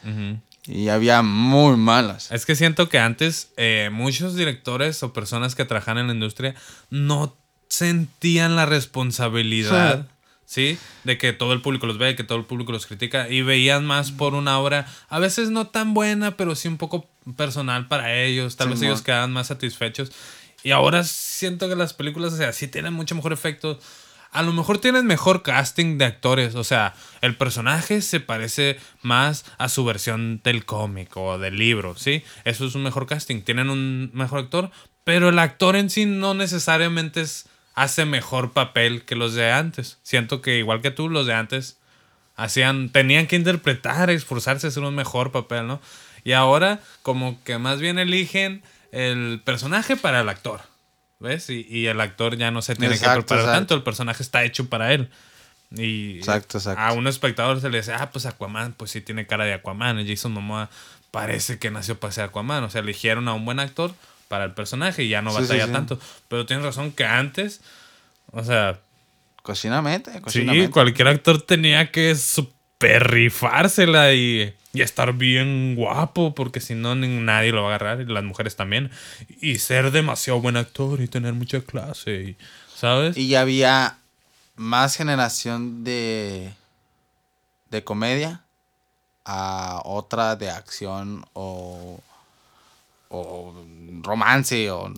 y 0.66 0.90
había 0.90 1.22
muy 1.22 1.78
malas. 1.78 2.30
Es 2.30 2.44
que 2.44 2.56
siento 2.56 2.90
que 2.90 2.98
antes 2.98 3.52
eh, 3.56 3.88
muchos 3.90 4.36
directores 4.36 5.02
o 5.02 5.14
personas 5.14 5.54
que 5.54 5.64
trabajan 5.64 5.96
en 5.96 6.08
la 6.08 6.12
industria 6.12 6.54
no 6.90 7.34
sentían 7.76 8.56
la 8.56 8.64
responsabilidad, 8.66 10.06
¿sí? 10.44 10.78
De 11.04 11.18
que 11.18 11.32
todo 11.32 11.52
el 11.52 11.60
público 11.60 11.86
los 11.86 11.98
ve, 11.98 12.16
que 12.16 12.24
todo 12.24 12.38
el 12.38 12.44
público 12.44 12.72
los 12.72 12.86
critica 12.86 13.28
y 13.28 13.42
veían 13.42 13.84
más 13.84 14.12
por 14.12 14.34
una 14.34 14.58
obra, 14.58 14.86
a 15.08 15.18
veces 15.18 15.50
no 15.50 15.66
tan 15.66 15.92
buena, 15.94 16.36
pero 16.36 16.54
sí 16.54 16.68
un 16.68 16.78
poco 16.78 17.08
personal 17.36 17.88
para 17.88 18.14
ellos, 18.14 18.56
tal 18.56 18.68
vez 18.70 18.80
ellos 18.86 19.02
quedaban 19.02 19.32
más 19.32 19.48
satisfechos. 19.48 20.10
Y 20.62 20.70
ahora 20.70 21.04
siento 21.04 21.68
que 21.68 21.76
las 21.76 21.92
películas, 21.92 22.32
o 22.32 22.36
sea, 22.36 22.52
sí 22.52 22.66
tienen 22.66 22.92
mucho 22.94 23.14
mejor 23.14 23.32
efecto. 23.32 23.78
A 24.32 24.42
lo 24.42 24.52
mejor 24.52 24.78
tienen 24.78 25.06
mejor 25.06 25.42
casting 25.42 25.96
de 25.98 26.04
actores. 26.06 26.54
O 26.56 26.64
sea, 26.64 26.94
el 27.20 27.36
personaje 27.36 28.02
se 28.02 28.20
parece 28.20 28.78
más 29.02 29.44
a 29.58 29.68
su 29.68 29.84
versión 29.84 30.40
del 30.42 30.64
cómic 30.64 31.16
o 31.16 31.38
del 31.38 31.56
libro, 31.56 31.94
¿sí? 31.96 32.22
Eso 32.44 32.66
es 32.66 32.74
un 32.74 32.82
mejor 32.82 33.06
casting. 33.06 33.42
Tienen 33.42 33.70
un 33.70 34.10
mejor 34.12 34.40
actor, 34.40 34.70
pero 35.04 35.28
el 35.28 35.38
actor 35.38 35.76
en 35.76 35.88
sí 35.88 36.04
no 36.06 36.34
necesariamente 36.34 37.20
es- 37.20 37.46
hace 37.76 38.06
mejor 38.06 38.52
papel 38.52 39.04
que 39.04 39.14
los 39.14 39.34
de 39.34 39.52
antes. 39.52 39.98
Siento 40.02 40.42
que 40.42 40.58
igual 40.58 40.80
que 40.80 40.90
tú, 40.90 41.08
los 41.08 41.26
de 41.26 41.34
antes 41.34 41.76
hacían, 42.34 42.88
tenían 42.88 43.28
que 43.28 43.36
interpretar, 43.36 44.10
esforzarse 44.10 44.66
a 44.66 44.70
hacer 44.70 44.82
un 44.82 44.94
mejor 44.94 45.30
papel, 45.30 45.68
¿no? 45.68 45.80
Y 46.24 46.32
ahora 46.32 46.80
como 47.02 47.42
que 47.44 47.58
más 47.58 47.78
bien 47.78 47.98
eligen 47.98 48.62
el 48.90 49.40
personaje 49.44 49.94
para 49.96 50.22
el 50.22 50.28
actor, 50.28 50.62
¿ves? 51.20 51.50
Y, 51.50 51.66
y 51.68 51.86
el 51.86 52.00
actor 52.00 52.36
ya 52.36 52.50
no 52.50 52.62
se 52.62 52.74
tiene 52.74 52.94
Exacto, 52.94 53.20
que 53.20 53.22
preparar 53.22 53.44
exacto. 53.44 53.58
tanto, 53.58 53.74
el 53.74 53.82
personaje 53.82 54.22
está 54.22 54.42
hecho 54.42 54.68
para 54.68 54.92
él. 54.92 55.10
Y 55.70 56.18
Exacto, 56.18 56.58
exacto. 56.58 56.80
a 56.80 56.92
un 56.92 57.06
espectador 57.06 57.60
se 57.60 57.68
le 57.68 57.78
dice, 57.78 57.92
ah, 57.92 58.10
pues 58.10 58.24
Aquaman, 58.24 58.72
pues 58.72 58.90
sí 58.90 59.00
tiene 59.02 59.26
cara 59.26 59.44
de 59.44 59.52
Aquaman. 59.52 60.00
Y 60.00 60.08
Jason 60.08 60.32
Momoa 60.32 60.70
parece 61.10 61.58
que 61.58 61.70
nació 61.70 62.00
para 62.00 62.12
ser 62.12 62.24
Aquaman. 62.24 62.64
O 62.64 62.70
sea, 62.70 62.80
eligieron 62.80 63.28
a 63.28 63.34
un 63.34 63.44
buen 63.44 63.58
actor 63.60 63.94
para 64.28 64.44
el 64.44 64.52
personaje 64.52 65.04
y 65.04 65.08
ya 65.08 65.22
no 65.22 65.30
Sí, 65.30 65.36
sí, 65.36 65.42
batalla 65.42 65.66
sí. 65.66 65.72
tanto. 65.72 65.98
Pero 66.28 66.46
tienes 66.46 66.64
razón 66.64 66.92
que 66.92 67.04
antes, 67.04 67.60
o 68.32 68.42
sea, 68.44 68.78
Cocinamente, 69.42 70.12
Sí, 70.14 70.20
cocinamente. 70.20 70.70
cualquier 70.72 71.06
actor 71.06 71.40
tenía 71.40 71.92
que 71.92 72.16
super 72.16 73.08
rifársela 73.10 74.12
y, 74.12 74.52
y 74.72 74.80
estar 74.82 75.12
bien 75.12 75.76
guapo, 75.76 76.34
porque 76.34 76.60
si 76.60 76.74
no, 76.74 76.96
nadie 76.96 77.52
lo 77.52 77.62
va 77.62 77.72
a 77.72 77.74
agarrar, 77.76 78.00
y 78.00 78.06
las 78.12 78.24
mujeres 78.24 78.56
también. 78.56 78.90
Y 79.40 79.58
ser 79.58 79.92
demasiado 79.92 80.40
buen 80.40 80.56
actor 80.56 81.00
y 81.00 81.06
tener 81.06 81.32
mucha 81.34 81.60
clase, 81.60 82.22
y, 82.22 82.36
¿sabes? 82.74 83.16
Y 83.16 83.28
ya 83.28 83.42
había 83.42 83.98
más 84.56 84.96
generación 84.96 85.84
de, 85.84 86.52
de 87.70 87.84
comedia 87.84 88.40
a 89.24 89.80
otra 89.84 90.34
de 90.34 90.50
acción 90.50 91.24
o, 91.34 92.00
o 93.08 93.54
romance 94.02 94.70
o 94.70 94.92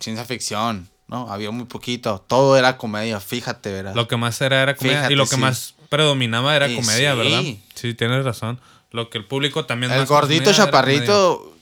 ciencia 0.00 0.24
ficción, 0.24 0.88
¿no? 1.08 1.30
Había 1.30 1.50
muy 1.50 1.66
poquito. 1.66 2.24
Todo 2.26 2.56
era 2.56 2.76
comedia, 2.76 3.20
fíjate, 3.20 3.72
¿verdad? 3.72 3.94
Lo 3.94 4.08
que 4.08 4.16
más 4.16 4.40
era 4.40 4.62
era 4.62 4.74
comedia 4.74 4.98
Fíjate, 4.98 5.12
y 5.12 5.16
lo 5.16 5.24
que 5.26 5.36
sí. 5.36 5.40
más 5.40 5.74
predominaba 5.88 6.56
era 6.56 6.66
comedia, 6.74 7.12
sí. 7.12 7.18
¿verdad? 7.18 7.42
Sí, 7.74 7.94
tienes 7.94 8.24
razón. 8.24 8.60
Lo 8.90 9.08
que 9.10 9.18
el 9.18 9.26
público 9.26 9.64
también 9.64 9.92
el 9.92 10.00
más 10.00 10.08
gordito 10.08 10.52
chaparrito, 10.52 11.54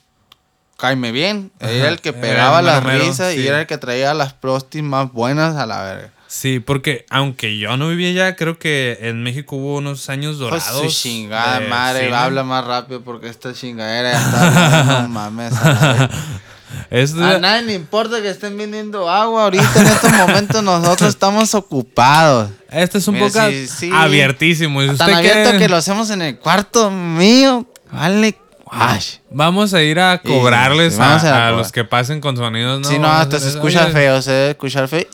cáeme 0.76 1.12
bien. 1.12 1.52
Ajá, 1.60 1.70
Era 1.70 1.88
el 1.88 2.00
que 2.00 2.12
pegaba 2.12 2.62
las 2.62 2.84
mero, 2.84 3.04
risas 3.04 3.34
sí. 3.34 3.40
y 3.40 3.46
era 3.46 3.60
el 3.60 3.66
que 3.66 3.78
traía 3.78 4.14
las 4.14 4.32
prostis 4.32 4.82
más 4.82 5.12
buenas 5.12 5.56
a 5.56 5.66
la 5.66 5.82
verga. 5.82 6.12
Sí, 6.32 6.60
porque 6.60 7.06
aunque 7.10 7.58
yo 7.58 7.76
no 7.76 7.88
vivía 7.88 8.10
allá, 8.10 8.36
creo 8.36 8.56
que 8.56 8.98
en 9.00 9.20
México 9.24 9.56
hubo 9.56 9.78
unos 9.78 10.08
años 10.08 10.36
Pues 10.38 10.64
dorados. 10.64 10.92
su 10.94 11.02
chingada 11.02 11.58
de 11.58 11.66
madre, 11.66 12.14
habla 12.14 12.44
más 12.44 12.64
rápido 12.64 13.02
porque 13.02 13.28
esta 13.28 13.52
chingadera 13.52 14.12
ya 14.12 14.18
está. 14.20 15.02
no 15.02 15.08
mames. 15.08 15.52
a 15.54 17.38
nadie 17.40 17.62
le 17.62 17.74
importa 17.74 18.22
que 18.22 18.30
estén 18.30 18.56
vendiendo 18.56 19.10
agua. 19.10 19.42
Ahorita 19.44 19.68
en 19.80 19.86
estos 19.88 20.12
momentos 20.12 20.62
nosotros 20.62 21.08
estamos 21.08 21.52
ocupados. 21.56 22.50
Este 22.70 22.98
es 22.98 23.08
un 23.08 23.14
Mira, 23.16 23.26
poco 23.26 23.40
sí, 23.50 23.66
sí. 23.66 23.90
abiertísimo. 23.92 24.82
¿Y 24.84 24.90
usted 24.90 25.04
Tan 25.04 25.14
abierto 25.14 25.50
qué? 25.50 25.58
que 25.58 25.68
lo 25.68 25.76
hacemos 25.78 26.10
en 26.10 26.22
el 26.22 26.38
cuarto 26.38 26.92
mío. 26.92 27.66
Vale, 27.90 28.38
guash. 28.64 29.16
Vamos 29.32 29.74
a 29.74 29.82
ir 29.82 29.98
a 29.98 30.18
cobrarles 30.22 30.94
sí, 30.94 31.00
a, 31.00 31.04
a 31.06 31.12
a 31.14 31.16
a 31.16 31.20
cobrar. 31.20 31.52
los 31.54 31.72
que 31.72 31.82
pasen 31.84 32.20
con 32.20 32.36
sonidos. 32.36 32.80
¿no? 32.82 32.88
si 32.88 33.00
no, 33.00 33.08
hasta 33.10 33.40
se 33.40 33.48
Es- 33.48 33.54
escucha 33.56 33.88
feo, 33.88 34.22
se 34.22 34.30
debe 34.30 34.50
escuchar 34.50 34.86
feo. 34.86 35.04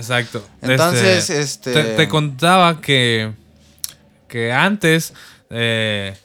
Exacto. 0.00 0.46
Entonces, 0.62 1.30
este- 1.30 1.72
Te, 1.72 1.84
te 1.96 2.08
contaba 2.08 2.80
que. 2.80 3.32
Que 4.28 4.52
antes. 4.52 5.12
eh, 5.50 6.16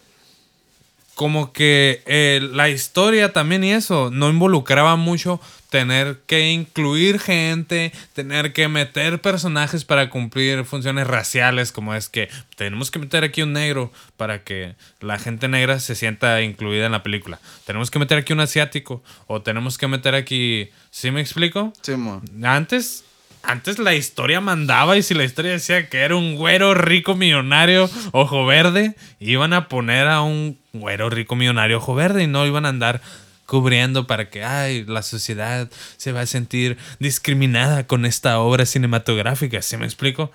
como 1.15 1.53
que 1.53 2.03
eh, 2.05 2.41
la 2.51 2.67
historia 2.67 3.31
también 3.31 3.63
y 3.63 3.71
eso 3.71 4.09
no 4.11 4.29
involucraba 4.29 4.97
mucho 4.97 5.39
tener 5.69 6.19
que 6.27 6.51
incluir 6.51 7.19
gente, 7.21 7.93
tener 8.11 8.51
que 8.51 8.67
meter 8.67 9.21
personajes 9.21 9.85
para 9.85 10.09
cumplir 10.09 10.65
funciones 10.65 11.07
raciales, 11.07 11.71
como 11.71 11.95
es 11.95 12.09
que 12.09 12.27
tenemos 12.57 12.91
que 12.91 12.99
meter 12.99 13.23
aquí 13.23 13.41
un 13.43 13.53
negro 13.53 13.93
para 14.17 14.43
que 14.43 14.75
la 14.99 15.17
gente 15.17 15.47
negra 15.47 15.79
se 15.79 15.95
sienta 15.95 16.41
incluida 16.41 16.85
en 16.85 16.91
la 16.91 17.01
película. 17.01 17.39
Tenemos 17.65 17.89
que 17.91 17.99
meter 17.99 18.17
aquí 18.17 18.33
un 18.33 18.41
asiático 18.41 19.01
o 19.27 19.41
tenemos 19.41 19.77
que 19.77 19.88
meter 19.88 20.15
aquí, 20.15 20.69
¿sí 20.91 21.11
me 21.11 21.21
explico? 21.21 21.71
Sí, 21.81 21.93
mo. 21.95 22.21
Antes, 22.43 23.05
antes 23.47 23.79
la 23.79 23.93
historia 23.93 24.41
mandaba 24.41 24.97
y 24.97 25.03
si 25.03 25.13
la 25.13 25.23
historia 25.23 25.51
decía 25.51 25.89
que 25.89 25.99
era 25.99 26.15
un 26.15 26.36
güero 26.36 26.73
rico 26.73 27.15
millonario 27.15 27.89
ojo 28.12 28.45
verde, 28.45 28.95
iban 29.19 29.53
a 29.53 29.67
poner 29.67 30.08
a 30.08 30.21
un 30.21 30.58
güero 30.73 31.10
rico 31.10 31.36
millonario 31.36 31.77
ojo 31.77 31.95
verde 31.95 32.23
y 32.23 32.27
no 32.27 32.45
iban 32.45 32.65
a 32.65 32.69
andar 32.69 33.01
cubriendo 33.45 34.08
para 34.08 34.29
que 34.29 34.43
ay, 34.43 34.86
la 34.86 35.01
sociedad 35.01 35.69
se 35.97 36.12
va 36.12 36.21
a 36.21 36.25
sentir 36.25 36.77
discriminada 36.99 37.86
con 37.86 38.05
esta 38.05 38.39
obra 38.39 38.65
cinematográfica, 38.65 39.62
¿sí 39.62 39.77
me 39.77 39.86
explico? 39.86 40.31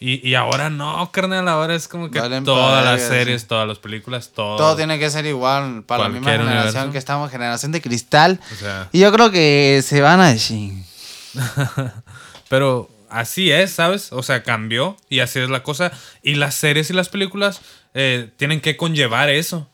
Y, 0.00 0.28
y 0.28 0.34
ahora 0.34 0.70
no, 0.70 1.10
carnal, 1.12 1.48
ahora 1.48 1.74
es 1.74 1.88
como 1.88 2.10
que 2.10 2.20
Valen 2.20 2.44
todas 2.44 2.84
las 2.84 3.00
series, 3.00 3.42
sí. 3.42 3.48
todas 3.48 3.66
las 3.66 3.78
películas, 3.78 4.32
todo. 4.34 4.56
Todo 4.56 4.76
tiene 4.76 4.98
que 4.98 5.08
ser 5.08 5.24
igual 5.24 5.84
para 5.84 6.04
la 6.04 6.08
misma 6.10 6.32
generación 6.32 6.58
universo. 6.64 6.92
que 6.92 6.98
estamos, 6.98 7.30
generación 7.30 7.72
de 7.72 7.80
cristal. 7.80 8.40
O 8.52 8.56
sea, 8.56 8.88
Y 8.92 9.00
yo 9.00 9.12
creo 9.12 9.30
que 9.30 9.82
se 9.84 10.00
van 10.00 10.20
a 10.20 10.28
decir. 10.30 10.72
Pero 12.48 12.90
así 13.08 13.50
es, 13.50 13.72
¿sabes? 13.72 14.12
O 14.12 14.22
sea, 14.22 14.42
cambió 14.42 14.96
y 15.08 15.20
así 15.20 15.38
es 15.38 15.50
la 15.50 15.62
cosa. 15.62 15.92
Y 16.22 16.34
las 16.34 16.54
series 16.54 16.90
y 16.90 16.92
las 16.92 17.08
películas 17.08 17.60
eh, 17.94 18.30
tienen 18.36 18.60
que 18.60 18.76
conllevar 18.76 19.30
eso. 19.30 19.68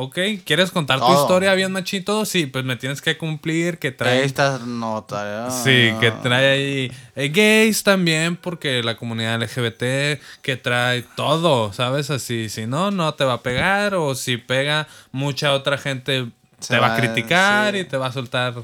Ok, 0.00 0.16
¿quieres 0.44 0.70
contar 0.70 1.00
tu 1.00 1.12
historia 1.12 1.54
bien 1.54 1.72
machito? 1.72 2.24
Sí, 2.24 2.46
pues 2.46 2.64
me 2.64 2.76
tienes 2.76 3.02
que 3.02 3.18
cumplir 3.18 3.80
que 3.80 3.90
trae... 3.90 4.22
Esta 4.22 4.60
nota. 4.60 5.50
Sí, 5.50 5.92
que 5.98 6.12
trae 6.22 6.46
ahí 6.52 6.92
eh, 7.16 7.28
gays 7.30 7.82
también, 7.82 8.36
porque 8.36 8.84
la 8.84 8.96
comunidad 8.96 9.42
LGBT 9.42 10.22
que 10.40 10.56
trae 10.56 11.02
todo, 11.16 11.72
¿sabes? 11.72 12.10
Así, 12.10 12.48
si 12.48 12.68
no, 12.68 12.92
no 12.92 13.14
te 13.14 13.24
va 13.24 13.32
a 13.32 13.42
pegar, 13.42 13.96
o 13.96 14.14
si 14.14 14.36
pega, 14.36 14.86
mucha 15.10 15.52
otra 15.52 15.76
gente 15.78 16.28
Se 16.60 16.74
te 16.74 16.78
va, 16.78 16.90
va, 16.90 16.94
a 16.94 16.96
criticar 16.96 17.74
sí. 17.74 17.80
y 17.80 17.84
te 17.84 17.96
va 17.96 18.06
a 18.06 18.12
soltar, 18.12 18.54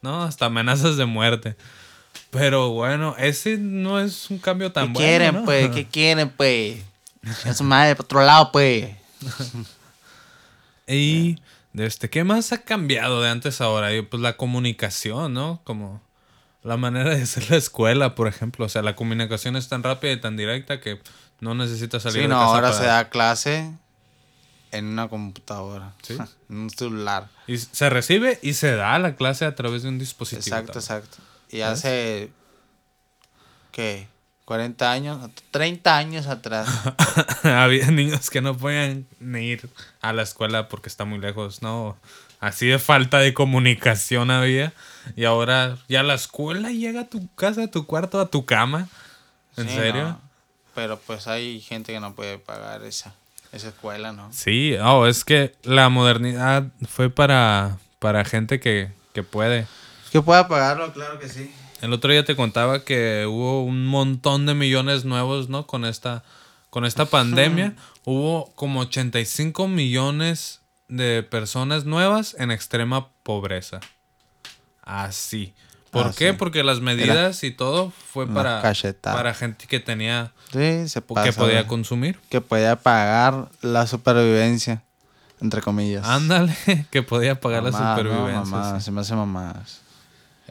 ¿no? 0.00 0.24
Hasta 0.24 0.46
amenazas 0.46 0.96
de 0.96 1.04
muerte. 1.04 1.54
Pero 2.30 2.70
bueno, 2.70 3.14
ese 3.18 3.58
no 3.58 4.00
es 4.00 4.30
un 4.30 4.38
cambio 4.38 4.68
¿Qué 4.68 4.74
tan 4.74 4.92
bueno. 4.92 5.06
quieren, 5.06 5.34
¿no? 5.34 5.44
pues? 5.44 5.70
¿Qué 5.70 5.86
quieren, 5.90 6.30
pues? 6.30 6.78
Es 7.44 7.60
madre 7.62 7.94
por 7.94 8.04
otro 8.06 8.22
lado, 8.24 8.50
pues. 8.52 8.90
Y 10.86 11.38
este, 11.74 12.10
¿qué 12.10 12.24
más 12.24 12.52
ha 12.52 12.62
cambiado 12.62 13.22
de 13.22 13.30
antes 13.30 13.60
a 13.60 13.64
ahora? 13.64 13.88
Pues 14.10 14.20
la 14.22 14.36
comunicación, 14.36 15.32
¿no? 15.32 15.60
Como 15.64 16.00
la 16.62 16.76
manera 16.76 17.14
de 17.14 17.22
hacer 17.22 17.50
la 17.50 17.56
escuela, 17.56 18.14
por 18.14 18.28
ejemplo. 18.28 18.66
O 18.66 18.68
sea, 18.68 18.82
la 18.82 18.96
comunicación 18.96 19.56
es 19.56 19.68
tan 19.68 19.82
rápida 19.82 20.12
y 20.12 20.20
tan 20.20 20.36
directa 20.36 20.80
que 20.80 21.00
no 21.40 21.54
necesitas 21.54 22.02
salir 22.02 22.16
Sí, 22.16 22.22
de 22.22 22.28
no, 22.28 22.34
casa 22.36 22.46
ahora 22.50 22.68
para- 22.68 22.78
se 22.80 22.86
da 22.86 23.08
clase 23.10 23.70
en 24.72 24.86
una 24.86 25.08
computadora. 25.08 25.92
Sí. 26.02 26.16
en 26.50 26.56
un 26.56 26.70
celular. 26.70 27.28
Y 27.46 27.58
se 27.58 27.88
recibe 27.90 28.38
y 28.42 28.54
se 28.54 28.74
da 28.74 28.98
la 28.98 29.16
clase 29.16 29.44
a 29.44 29.54
través 29.54 29.82
de 29.82 29.88
un 29.88 29.98
dispositivo. 29.98 30.40
Exacto, 30.56 30.78
exacto. 30.78 31.18
Y 31.52 31.60
hace. 31.60 32.30
¿Qué? 33.70 34.08
40 34.44 34.90
años, 34.90 35.30
30 35.50 35.96
años 35.96 36.26
atrás. 36.26 36.68
Había 37.44 37.90
niños 37.90 38.28
que 38.28 38.40
no 38.40 38.56
podían 38.56 39.06
ni 39.20 39.46
ir 39.50 39.68
a 40.00 40.12
la 40.12 40.22
escuela 40.22 40.68
porque 40.68 40.88
está 40.88 41.04
muy 41.04 41.18
lejos, 41.20 41.62
¿no? 41.62 41.96
Así 42.40 42.66
de 42.66 42.78
falta 42.80 43.18
de 43.20 43.32
comunicación 43.34 44.30
había. 44.32 44.72
Y 45.14 45.24
ahora 45.24 45.78
ya 45.88 46.02
la 46.02 46.14
escuela 46.14 46.70
llega 46.70 47.02
a 47.02 47.08
tu 47.08 47.32
casa, 47.34 47.64
a 47.64 47.68
tu 47.68 47.86
cuarto, 47.86 48.20
a 48.20 48.26
tu 48.30 48.44
cama. 48.44 48.88
¿En 49.56 49.68
Sí, 49.68 49.74
serio? 49.76 50.02
no. 50.08 50.20
Pero 50.74 50.98
pues 50.98 51.28
hay 51.28 51.60
gente 51.60 51.92
que 51.92 52.00
no 52.00 52.14
puede 52.14 52.38
pagar 52.38 52.82
esa, 52.82 53.14
esa 53.52 53.68
escuela, 53.68 54.12
¿no? 54.12 54.30
Sí, 54.32 54.74
oh, 54.82 55.06
es 55.06 55.24
que 55.24 55.54
la 55.62 55.88
modernidad 55.88 56.64
fue 56.88 57.10
para, 57.10 57.78
para 58.00 58.24
gente 58.24 58.58
que, 58.58 58.90
que 59.14 59.22
puede. 59.22 59.66
Que 60.12 60.20
pueda 60.22 60.46
pagarlo, 60.48 60.92
claro 60.92 61.18
que 61.18 61.28
sí. 61.28 61.50
El 61.80 61.92
otro 61.92 62.12
día 62.12 62.24
te 62.24 62.36
contaba 62.36 62.84
que 62.84 63.26
hubo 63.26 63.64
un 63.64 63.86
montón 63.86 64.46
de 64.46 64.54
millones 64.54 65.04
nuevos, 65.04 65.48
¿no? 65.48 65.66
Con 65.66 65.84
esta, 65.84 66.22
con 66.70 66.84
esta 66.84 67.06
pandemia. 67.06 67.74
hubo 68.04 68.52
como 68.54 68.80
85 68.80 69.66
millones 69.68 70.60
de 70.88 71.22
personas 71.22 71.84
nuevas 71.84 72.36
en 72.38 72.50
extrema 72.50 73.08
pobreza. 73.22 73.80
Así. 74.82 75.54
¿Por 75.90 76.06
Ah, 76.06 76.12
qué? 76.16 76.30
sí. 76.30 76.36
Porque 76.38 76.62
las 76.64 76.80
medidas 76.80 77.44
y 77.44 77.50
todo 77.50 77.90
fue 77.90 78.26
para, 78.26 78.62
cachetada. 78.62 79.14
para 79.16 79.34
gente 79.34 79.66
que 79.66 79.78
tenía, 79.80 80.32
Sí, 80.52 80.88
se 80.88 81.00
pasa. 81.02 81.24
que 81.24 81.32
podía 81.32 81.66
consumir. 81.66 82.18
que 82.30 82.40
podía 82.40 82.76
pagar 82.76 83.48
la 83.60 83.86
supervivencia, 83.86 84.82
entre 85.40 85.60
comillas. 85.60 86.06
Ándale, 86.06 86.54
que 86.90 87.02
podía 87.02 87.40
pagar 87.40 87.62
la 87.64 87.70
Mamá, 87.72 87.96
no, 87.96 87.96
supervivencia. 88.02 88.40
mamá, 88.56 88.78
sí. 88.78 88.84
se 88.84 88.90
me 88.90 89.00
hace 89.02 89.14
mamás. 89.14 89.81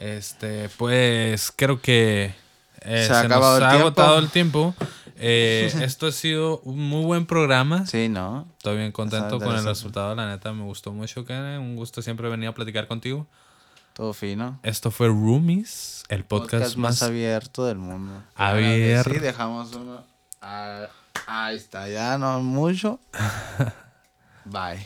Este, 0.02 0.68
pues 0.78 1.52
creo 1.54 1.80
que 1.80 2.34
eh, 2.80 3.02
Se 3.02 3.06
se, 3.06 3.12
ha 3.12 3.22
nos 3.22 3.24
acabado 3.26 3.56
el 3.58 3.62
ha 3.62 3.70
agotado 3.70 4.18
el 4.18 4.30
tiempo. 4.30 4.74
Eh, 5.16 5.72
esto 5.82 6.08
ha 6.08 6.12
sido 6.12 6.58
un 6.60 6.80
muy 6.88 7.04
buen 7.04 7.24
programa. 7.24 7.86
Sí, 7.86 8.08
¿no? 8.08 8.48
Estoy 8.56 8.78
bien 8.78 8.90
contento 8.90 9.38
con 9.38 9.54
el 9.54 9.64
resultado. 9.64 10.16
La 10.16 10.28
neta, 10.28 10.52
me 10.52 10.64
gustó 10.64 10.92
mucho, 10.92 11.24
Karen. 11.24 11.60
Un 11.60 11.76
gusto 11.76 12.02
siempre 12.02 12.28
venir 12.28 12.48
a 12.48 12.54
platicar 12.54 12.88
contigo. 12.88 13.28
Todo 13.92 14.12
fino. 14.12 14.58
Esto 14.64 14.90
fue 14.90 15.06
Roomies, 15.06 16.02
el 16.08 16.24
podcast, 16.24 16.76
más... 16.76 17.02
abierto 17.02 17.66
del 17.66 17.78
mundo. 17.78 18.24
Abierto. 18.34 19.10
Sí, 19.10 19.20
dejamos 19.20 19.72
uno. 19.74 20.02
Ah, 20.40 20.88
ahí 21.28 21.56
está, 21.56 21.88
ya 21.88 22.18
no 22.18 22.40
mucho. 22.40 22.98
Bye. 24.46 24.84